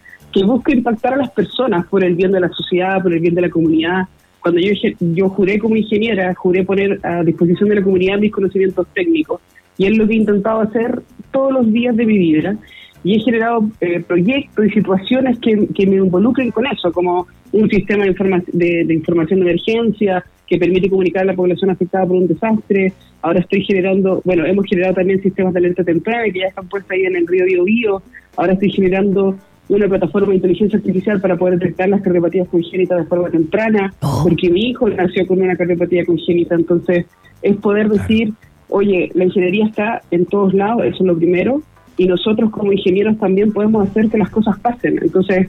[0.43, 3.41] busca impactar a las personas por el bien de la sociedad, por el bien de
[3.41, 4.03] la comunidad.
[4.47, 4.71] Cuando yo,
[5.01, 9.41] yo juré como ingeniera, juré poner a disposición de la comunidad mis conocimientos técnicos.
[9.77, 11.01] Y es lo que he intentado hacer
[11.33, 12.55] todos los días de mi vida
[13.03, 17.69] y he generado eh, proyectos y situaciones que, que me involucren con eso, como un
[17.69, 22.05] sistema de, informa- de, de información de emergencia que permite comunicar a la población afectada
[22.05, 22.93] por un desastre.
[23.21, 26.89] Ahora estoy generando, bueno, hemos generado también sistemas de alerta temprana que ya están puestos
[26.91, 28.01] ahí en el río Biobío.
[28.37, 29.35] Ahora estoy generando
[29.69, 33.93] una plataforma de inteligencia artificial para poder detectar las cardiopatías congénitas de forma temprana,
[34.23, 37.05] porque mi hijo nació con una cardiopatía congénita, entonces
[37.41, 38.33] es poder decir,
[38.69, 41.61] oye, la ingeniería está en todos lados, eso es lo primero,
[41.97, 44.99] y nosotros como ingenieros también podemos hacer que las cosas pasen.
[45.01, 45.47] Entonces,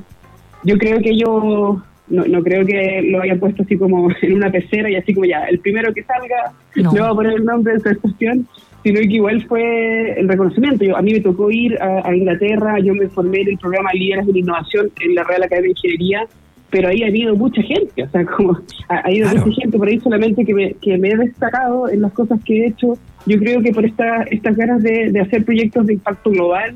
[0.64, 4.51] yo creo que ellos, no, no creo que lo hayan puesto así como en una
[4.51, 6.93] pecera y así como ya, el primero que salga, No.
[6.93, 8.47] le va a poner el nombre de su estación,
[8.89, 10.82] sino que igual fue el reconocimiento.
[10.84, 13.91] Yo, a mí me tocó ir a, a Inglaterra, yo me formé en el programa
[13.93, 16.26] Líderes de la Innovación en la Real Academia de Ingeniería,
[16.70, 18.59] pero ahí ha habido mucha gente, o sea, como
[18.89, 22.01] ha, ha ido mucha gente por ahí solamente que me, que me he destacado en
[22.01, 22.97] las cosas que he hecho.
[23.26, 26.74] Yo creo que por esta, estas ganas de, de hacer proyectos de impacto global,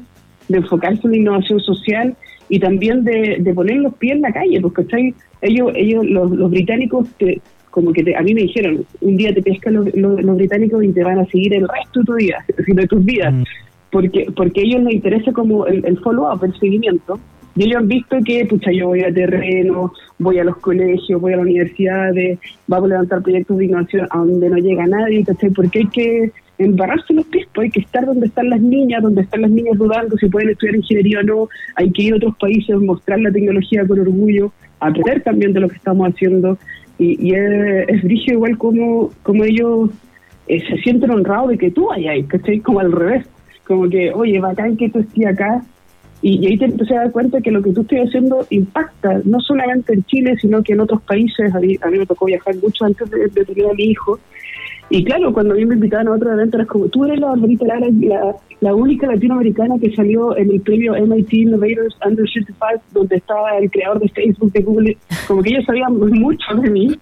[0.49, 2.15] de enfocarse en la innovación social
[2.51, 5.15] y también de, de poner los pies en la calle, porque ¿cachai?
[5.41, 7.41] ellos, ellos los, los británicos, te-
[7.73, 10.85] como que te- a mí me dijeron, un día te pescan los, los- los británicos
[10.85, 13.35] y te van a seguir el resto de tu vida, de tus vidas,
[13.91, 17.19] porque porque a ellos les interesa como el, el follow-up, el seguimiento,
[17.57, 21.33] y ellos han visto que, pucha, yo voy a terreno, voy a los colegios, voy
[21.33, 25.51] a las universidades, vamos a levantar proyectos de innovación a donde no llega nadie, ¿cachai?
[25.51, 29.23] Porque hay que embarrarse los pies, pues hay que estar donde están las niñas, donde
[29.23, 32.37] están las niñas dudando si pueden estudiar ingeniería o no, hay que ir a otros
[32.39, 36.57] países, mostrar la tecnología con orgullo, aprender también de lo que estamos haciendo,
[37.03, 39.91] y, y es, igual como, como ellos
[40.47, 42.61] eh, se sienten honrados de que tú vayas ahí, ¿cachai?
[42.61, 43.27] Como al revés,
[43.67, 45.63] como que, oye, bacán que tú estés acá,
[46.23, 49.41] y, ahí te empecé a dar cuenta que lo que tú estás haciendo impacta, no
[49.41, 51.53] solamente en Chile, sino que en otros países.
[51.53, 54.21] A mí, a mí me tocó viajar mucho antes de tener a mi hijo.
[54.91, 57.29] Y claro, cuando a mí me invitaban a otro evento, era como, tú eres la
[57.29, 62.83] Barbarita Lara, la, la única latinoamericana que salió en el premio MIT Innovators Under 35,
[62.93, 64.97] donde estaba el creador de Facebook, de Google.
[65.27, 66.95] Como que ellos sabían mucho de mí.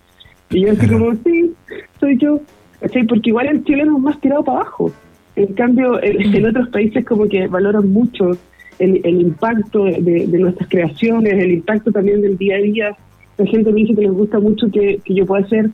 [0.51, 1.53] Y yo así como, sí,
[1.99, 2.41] soy yo.
[2.81, 4.93] Porque igual el chileno es más tirado para abajo.
[5.37, 8.31] En cambio, en, en otros países como que valoran mucho
[8.78, 12.97] el, el impacto de, de nuestras creaciones, el impacto también del día a día.
[13.37, 15.70] La gente me dice que les gusta mucho que, que yo pueda ser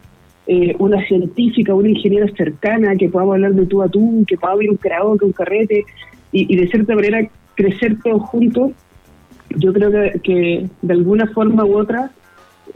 [0.46, 4.52] eh, una científica, una ingeniera cercana, que podamos hablar de tú a tú, que pueda
[4.54, 5.84] haber un karaoke, un carrete,
[6.32, 8.72] y, y de cierta manera crecer todos juntos.
[9.56, 12.10] Yo creo que, que de alguna forma u otra,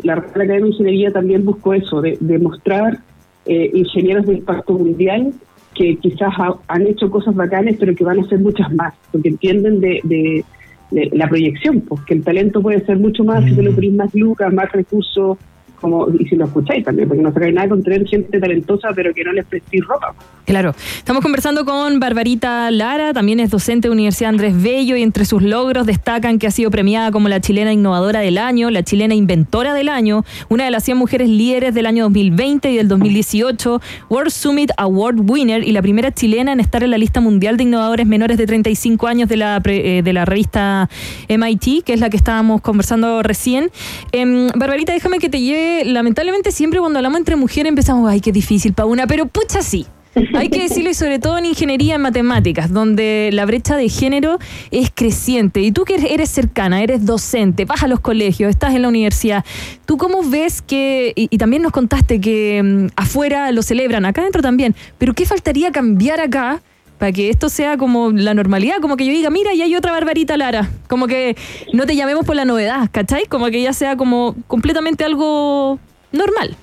[0.02, 2.98] la Real Academia de Ingeniería también buscó eso, de, de mostrar
[3.46, 5.32] eh, ingenieros de impacto mundial
[5.74, 9.28] que quizás ha- han hecho cosas bacanes, pero que van a hacer muchas más, porque
[9.30, 10.44] entienden de, de-
[10.90, 13.92] de la proyección, pues que el talento puede ser mucho más si te lo ponís
[13.94, 15.38] más lucas, más recursos,
[15.81, 19.12] como y si lo escucháis también, porque no sacáis nada con tener gente talentosa, pero
[19.14, 20.14] que no les prestís ropa.
[20.45, 25.24] Claro, estamos conversando con Barbarita Lara, también es docente de Universidad Andrés Bello y entre
[25.24, 29.14] sus logros destacan que ha sido premiada como la chilena innovadora del año, la chilena
[29.14, 33.81] inventora del año, una de las 100 mujeres líderes del año 2020 y del 2018,
[34.09, 37.62] World Summit Award winner y la primera chilena en estar en la lista mundial de
[37.64, 40.89] innovadores menores de 35 años de la, eh, de la revista
[41.28, 43.70] MIT, que es la que estábamos conversando recién.
[44.12, 48.32] Em, Barbarita, déjame que te lleve, lamentablemente siempre cuando hablamos entre mujeres empezamos, ay, qué
[48.32, 49.86] difícil para una, pero pucha sí.
[50.34, 54.38] Hay que decirlo y sobre todo en ingeniería en matemáticas, donde la brecha de género
[54.72, 55.60] es creciente.
[55.62, 59.44] Y tú que eres- cercana, eres docente, vas a los colegios, estás en la universidad,
[59.86, 64.20] ¿tú cómo ves que, y, y también nos contaste que mm, afuera lo celebran, acá
[64.22, 66.60] adentro también, pero qué faltaría cambiar acá
[67.01, 69.90] para que esto sea como la normalidad, como que yo diga, mira, y hay otra
[69.90, 71.34] Barbarita Lara, como que
[71.72, 73.24] no te llamemos por la novedad, ¿cachai?
[73.24, 75.80] Como que ya sea como completamente algo
[76.12, 76.57] normal.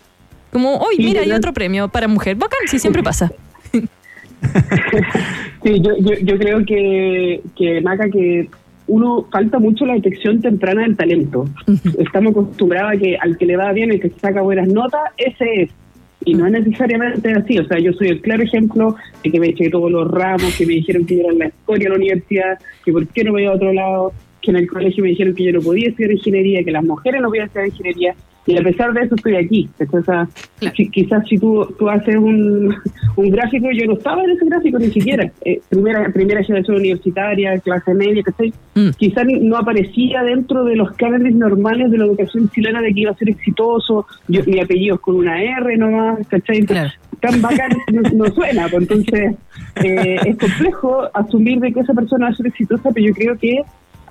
[0.51, 2.35] Como, hoy, mira, hay otro premio para mujer.
[2.35, 3.31] Bacán, sí, siempre pasa.
[5.63, 8.47] Sí, yo, yo, yo creo que, que Maca, que
[8.85, 11.49] uno falta mucho la detección temprana del talento.
[11.97, 15.63] Estamos acostumbrados a que al que le va bien, el que saca buenas notas, ese
[15.63, 15.71] es.
[16.27, 17.57] Y no es necesariamente así.
[17.57, 20.65] O sea, yo soy el claro ejemplo de que me eché todos los ramos, que
[20.65, 23.43] me dijeron que yo era la historia de la universidad, que por qué no me
[23.43, 24.11] iba a otro lado,
[24.41, 27.21] que en el colegio me dijeron que yo no podía estudiar ingeniería, que las mujeres
[27.21, 28.15] no podían estudiar ingeniería.
[28.47, 29.69] Y a pesar de eso estoy aquí.
[30.75, 32.73] Si- quizás si tú, tú haces un,
[33.17, 35.29] un gráfico, yo no estaba en ese gráfico ni siquiera.
[35.45, 38.53] Eh, primera, primera generación universitaria, clase media, ¿cachai?
[38.97, 43.01] Quizás ni- no aparecía dentro de los cánones normales de la educación chilena de que
[43.01, 44.05] iba a ser exitoso.
[44.29, 46.57] Yo, mi apellido es con una R nomás, ¿cachai?
[46.59, 48.67] Entonces, Tan bacán no, no suena.
[48.69, 49.35] Pues entonces,
[49.83, 53.35] eh, es complejo asumir de que esa persona va a ser exitosa, pero yo creo
[53.37, 53.61] que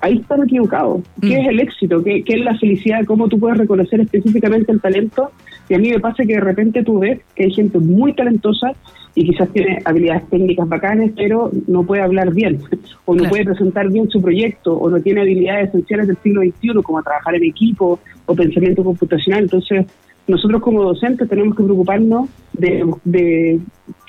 [0.01, 1.01] ahí están equivocados.
[1.21, 2.03] ¿Qué es el éxito?
[2.03, 3.05] ¿Qué, ¿Qué es la felicidad?
[3.05, 5.31] ¿Cómo tú puedes reconocer específicamente el talento?
[5.69, 8.71] Y a mí me pasa que de repente tú ves que hay gente muy talentosa
[9.15, 12.59] y quizás tiene habilidades técnicas bacanes, pero no puede hablar bien,
[13.05, 13.29] o no Claro.
[13.31, 17.33] puede presentar bien su proyecto, o no tiene habilidades esenciales del siglo XXI, como trabajar
[17.33, 19.43] en equipo o pensamiento computacional.
[19.43, 19.87] Entonces,
[20.27, 23.59] nosotros como docentes tenemos que preocuparnos de, de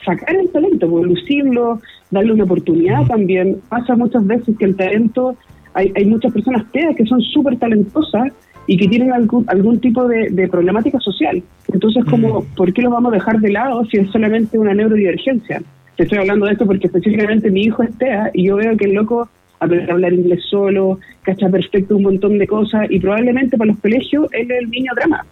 [0.04, 1.80] sacar el talento, pues, lucirlo,
[2.10, 3.58] darle una oportunidad también.
[3.68, 5.36] Pasa muchas veces que el talento,
[5.78, 8.32] hay, hay muchas personas TEA que son súper talentosas
[8.66, 11.40] y que tienen algún, algún tipo de, de problemática social.
[11.72, 15.62] Entonces, como, ¿por qué lo vamos a dejar de lado si es solamente una neurodivergencia?
[15.96, 18.86] Te estoy hablando de esto porque específicamente mi hijo es TEA y yo veo que
[18.86, 19.28] el loco
[19.60, 23.80] aprende a hablar inglés solo, cacha perfecto un montón de cosas y probablemente para los
[23.80, 25.24] colegios él es el niño drama.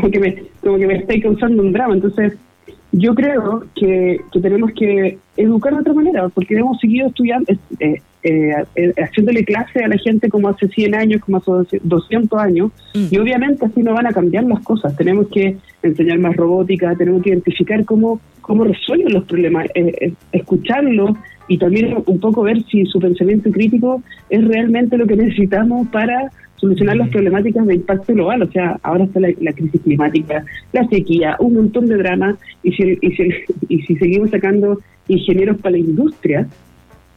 [0.00, 1.94] Como que me, como que me está causando un drama.
[1.94, 2.32] Entonces,
[2.92, 8.00] yo creo que, que tenemos que educar de otra manera, porque hemos seguido estudiando, eh,
[8.22, 12.72] eh, eh, haciéndole clase a la gente como hace 100 años, como hace 200 años,
[12.94, 14.96] y obviamente así no van a cambiar las cosas.
[14.96, 20.12] Tenemos que enseñar más robótica, tenemos que identificar cómo, cómo resuelven los problemas, eh, eh,
[20.32, 21.10] escucharlos
[21.46, 26.30] y también un poco ver si su pensamiento crítico es realmente lo que necesitamos para
[26.56, 28.42] solucionar las problemáticas de impacto global.
[28.42, 32.72] O sea, ahora está la, la crisis climática, la sequía, un montón de dramas, y
[32.72, 33.28] si, y si,
[33.68, 36.48] y si seguimos sacando ingenieros para la industria,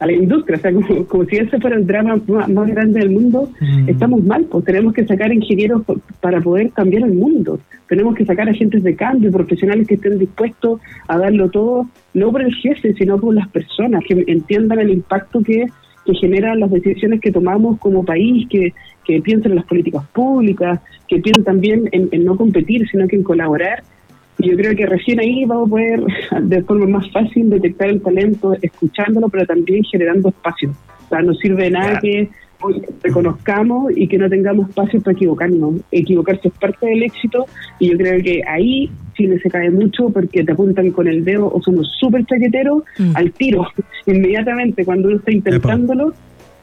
[0.02, 2.98] a la industria, o sea, como, como si ese fuera el drama más, más grande
[2.98, 3.48] del mundo,
[3.86, 5.82] estamos mal, pues tenemos que sacar ingenieros
[6.20, 7.60] para poder cambiar el mundo.
[7.88, 12.42] Tenemos que sacar agentes de cambio, profesionales que estén dispuestos a darlo todo, no por
[12.42, 15.66] el jefe, sino por las personas, que entiendan el impacto que,
[16.04, 18.72] que generan las decisiones que tomamos como país, que,
[19.04, 23.14] que piensen en las políticas públicas, que piensen también en, en no competir, sino que
[23.14, 23.84] en colaborar.
[24.42, 26.02] Y yo creo que recién ahí vamos a poder
[26.42, 30.74] de forma más fácil detectar el talento, escuchándolo, pero también generando espacios.
[31.06, 32.28] O sea, no sirve de nada que
[32.60, 35.76] hoy reconozcamos y que no tengamos espacios para equivocarnos.
[35.90, 37.46] Equivocarse es parte del éxito
[37.78, 41.52] y yo creo que ahí Chile se cae mucho porque te apuntan con el dedo
[41.52, 42.82] o somos súper chaqueteros
[43.14, 43.66] al tiro,
[44.06, 46.14] inmediatamente cuando uno está intentándolo.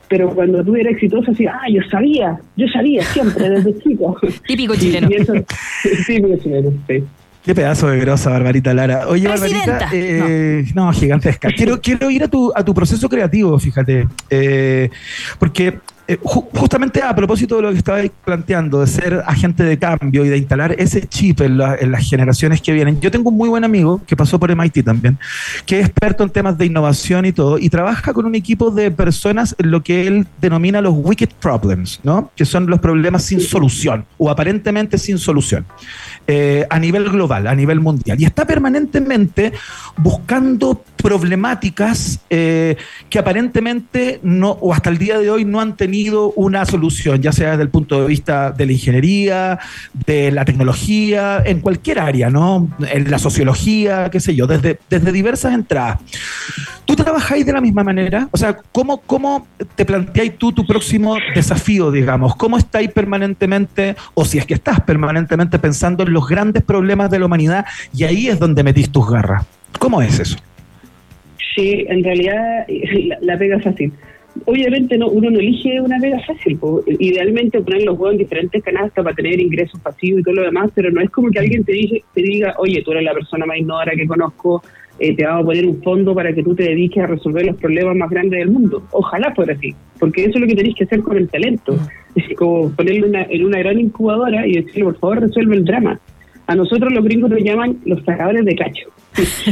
[0.10, 4.18] Pero cuando tú eres exitoso, así, ah, yo sabía, yo sabía siempre, desde chico.
[4.48, 5.08] Típico chileno.
[5.08, 7.04] típico chileno, sí.
[7.50, 9.08] Qué pedazo de grosa, Barbarita Lara.
[9.08, 9.72] Oye, Presidenta.
[9.72, 10.94] Barbarita, eh, no.
[10.94, 11.50] gigantesca.
[11.52, 14.08] Quiero, quiero ir a tu, a tu proceso creativo, fíjate.
[14.30, 14.92] Eh,
[15.40, 15.80] porque
[16.10, 20.26] eh, ju- justamente a propósito de lo que estabais planteando, de ser agente de cambio
[20.26, 23.00] y de instalar ese chip en las generaciones que vienen.
[23.00, 25.18] Yo tengo un muy buen amigo que pasó por MIT también,
[25.66, 28.92] que es experto en temas de innovación y todo, y trabaja con un equipo de
[28.92, 32.32] personas en lo que él denomina los wicked problems, ¿no?
[32.36, 35.66] Que son los problemas sin solución o aparentemente sin solución.
[36.32, 38.22] eh, a nivel global, a nivel mundial.
[38.22, 39.52] Y está permanentemente
[40.02, 42.76] buscando problemáticas eh,
[43.10, 47.32] que aparentemente no, o hasta el día de hoy no han tenido una solución, ya
[47.32, 49.60] sea desde el punto de vista de la ingeniería,
[50.06, 52.70] de la tecnología, en cualquier área, ¿no?
[52.92, 56.00] En la sociología, qué sé yo, desde, desde diversas entradas.
[56.86, 58.28] ¿Tú trabajáis de la misma manera?
[58.32, 62.36] O sea, ¿cómo, cómo te planteáis tú tu próximo desafío, digamos?
[62.36, 67.20] ¿Cómo estáis permanentemente, o si es que estás permanentemente pensando en los grandes problemas de
[67.20, 69.46] la humanidad y ahí es donde metís tus garras?
[69.78, 70.38] ¿Cómo es eso?
[71.56, 72.66] Sí, en realidad
[73.06, 73.92] la, la pega es fácil.
[74.46, 76.58] Obviamente no, uno no elige una pega fácil.
[76.58, 76.84] po.
[76.88, 80.70] Idealmente poner los huevos en diferentes canastas para tener ingresos pasivos y todo lo demás,
[80.76, 83.46] pero no es como que alguien te, dice, te diga, oye, tú eres la persona
[83.46, 84.64] más innovadora que conozco,
[85.00, 87.56] eh, te vamos a poner un fondo para que tú te dediques a resolver los
[87.58, 88.84] problemas más grandes del mundo.
[88.92, 91.78] Ojalá fuera así, porque eso es lo que tenés que hacer con el talento.
[92.16, 96.00] Es como ponerlo una- en una gran incubadora y decirle, por favor, resuelve el drama.
[96.50, 98.90] A nosotros los gringos nos llaman los sacadores de cacho.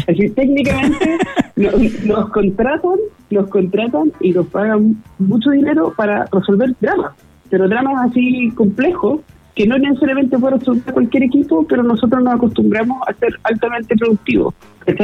[0.08, 1.18] Así técnicamente
[1.56, 2.98] nos, nos contratan,
[3.30, 7.12] nos contratan y nos pagan mucho dinero para resolver dramas,
[7.50, 9.22] pero dramas así complejos
[9.54, 14.54] que no necesariamente puede resolver cualquier equipo, pero nosotros nos acostumbramos a ser altamente productivos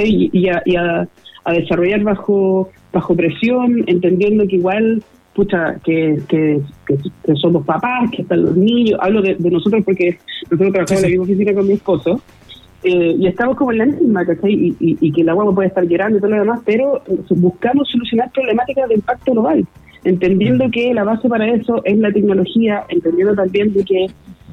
[0.03, 1.07] y, y a, y a-
[1.45, 5.03] a desarrollar bajo bajo presión, entendiendo que igual
[5.33, 9.81] pucha, que, que, que- que somos papás, que están los niños, hablo de, de nosotros
[9.85, 10.17] porque
[10.49, 12.21] nosotros trabajamos en la misma oficina con mi esposo,
[12.83, 14.51] eh, y estamos como en la misma, ¿cachai?
[14.53, 17.89] Y, y, y que la guagua puede estar llorando y todo lo demás, pero buscamos
[17.89, 19.65] solucionar problemáticas de impacto global,
[20.03, 24.07] entendiendo que la base para eso es la tecnología, entendiendo también de que,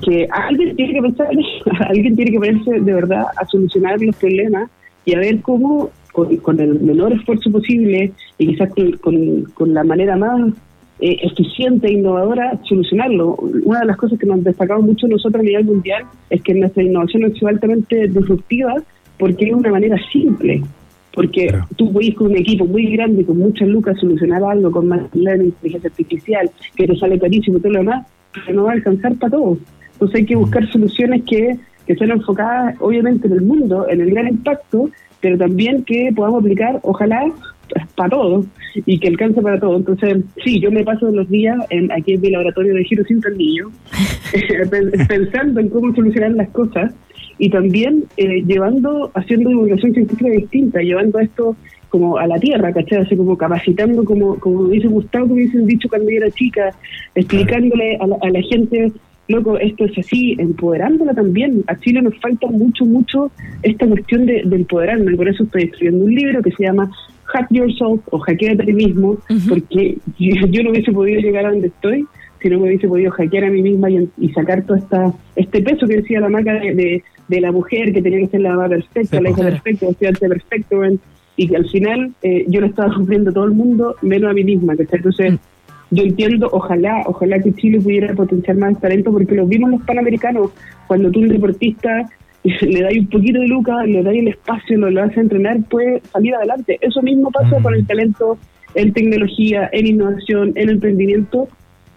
[0.05, 1.28] que alguien tiene que pensar,
[1.89, 4.70] alguien tiene que ponerse de verdad a solucionar los problemas
[5.05, 9.74] y a ver cómo, con, con el menor esfuerzo posible y quizás con, con- con
[9.74, 10.53] la manera más
[11.01, 13.37] eh, eficiente e innovadora, solucionarlo.
[13.65, 16.83] Una de las cosas que nos destacamos mucho nosotros a nivel mundial es que nuestra
[16.83, 18.75] innovación ha sido altamente disruptiva
[19.19, 20.63] porque es una manera simple.
[21.13, 25.03] Porque tú puedes con un equipo muy grande, con muchas lucas, solucionar algo con más
[25.15, 28.75] learning, inteligencia artificial, que te sale carísimo y todo lo demás, pero no va a
[28.75, 29.59] alcanzar para todos.
[29.95, 34.11] Entonces hay que buscar soluciones que, que sean enfocadas, obviamente, en el mundo, en el
[34.11, 34.89] gran impacto,
[35.21, 37.31] pero también que podamos aplicar, ojalá,
[37.95, 38.47] para todos
[38.87, 39.79] y que alcance para todos.
[39.81, 43.21] Entonces, sí, yo me paso los días en, aquí en mi laboratorio de giro sin
[43.21, 43.71] tornillo,
[44.71, 46.93] pen- pensando en cómo solucionar las cosas
[47.39, 51.57] y también eh, llevando, haciendo divulgación científica distinta, llevando esto
[51.89, 52.99] como a la tierra, ¿cachai?
[52.99, 56.71] Así como capacitando, como, como dice Gustavo, como dicen dicho cuando yo era chica,
[57.14, 58.93] explicándole a la, a la gente,
[59.31, 61.64] loco, esto es así, empoderándola también.
[61.66, 63.31] A Chile nos falta mucho, mucho
[63.62, 66.91] esta cuestión de, de empoderarnos, y por eso estoy escribiendo un libro que se llama
[67.24, 69.18] Hack Yourself o Hackeate a ti mismo,
[69.49, 72.07] porque yo, yo no hubiese podido llegar a donde estoy
[72.41, 75.61] si no me hubiese podido hackear a mí misma y, y sacar todo esta, este
[75.62, 78.57] peso que decía la marca de, de, de la mujer que tenía que ser la
[78.57, 81.01] mamá perfecta, la hija perfecta, el estudiante perfecto, ven,
[81.37, 84.45] y que al final eh, yo lo estaba sufriendo todo el mundo, menos a mí
[84.45, 84.76] misma.
[84.76, 84.99] ¿cachai?
[84.99, 85.39] Entonces,
[85.91, 90.51] yo entiendo, ojalá, ojalá que Chile pudiera potenciar más talento, porque lo vimos los panamericanos,
[90.86, 92.09] cuando tú un deportista
[92.43, 96.01] le das un poquito de lucas, le das el espacio, lo, lo haces entrenar, puede
[96.12, 96.78] salir adelante.
[96.80, 98.38] Eso mismo pasa con el talento
[98.74, 101.49] en tecnología, en innovación, en emprendimiento,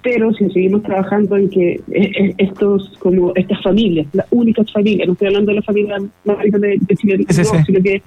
[0.01, 5.07] pero si seguimos trabajando en que eh, eh, estos como estas familias, las únicas familias,
[5.07, 7.81] no estoy hablando de la familia más rica de, de Chile, Sí, sí, no, sino
[7.81, 8.01] que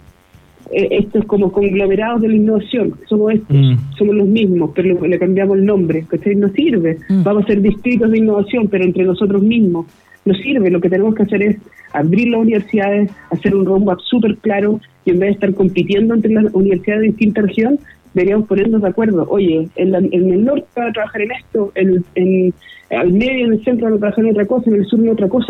[0.72, 3.74] eh, estos como conglomerados de la innovación, somos estos, Mm.
[3.98, 6.34] somos los mismos, pero le, le cambiamos el nombre, ¿cachai?
[6.36, 6.98] No sirve.
[7.08, 9.86] Vamos a ser distritos de innovación, pero entre nosotros mismos.
[10.24, 11.56] No sirve, lo que tenemos que hacer es
[11.92, 16.32] abrir las universidades, hacer un roadmap súper claro y en vez de estar compitiendo entre
[16.32, 17.78] las universidades de distinta región,
[18.12, 19.26] deberíamos ponernos de acuerdo.
[19.30, 22.52] Oye, en, la- en el norte van a trabajar en esto, en, en,
[22.90, 25.08] al medio, en el centro van a trabajar en otra cosa, en el sur en
[25.10, 25.44] otra cosa,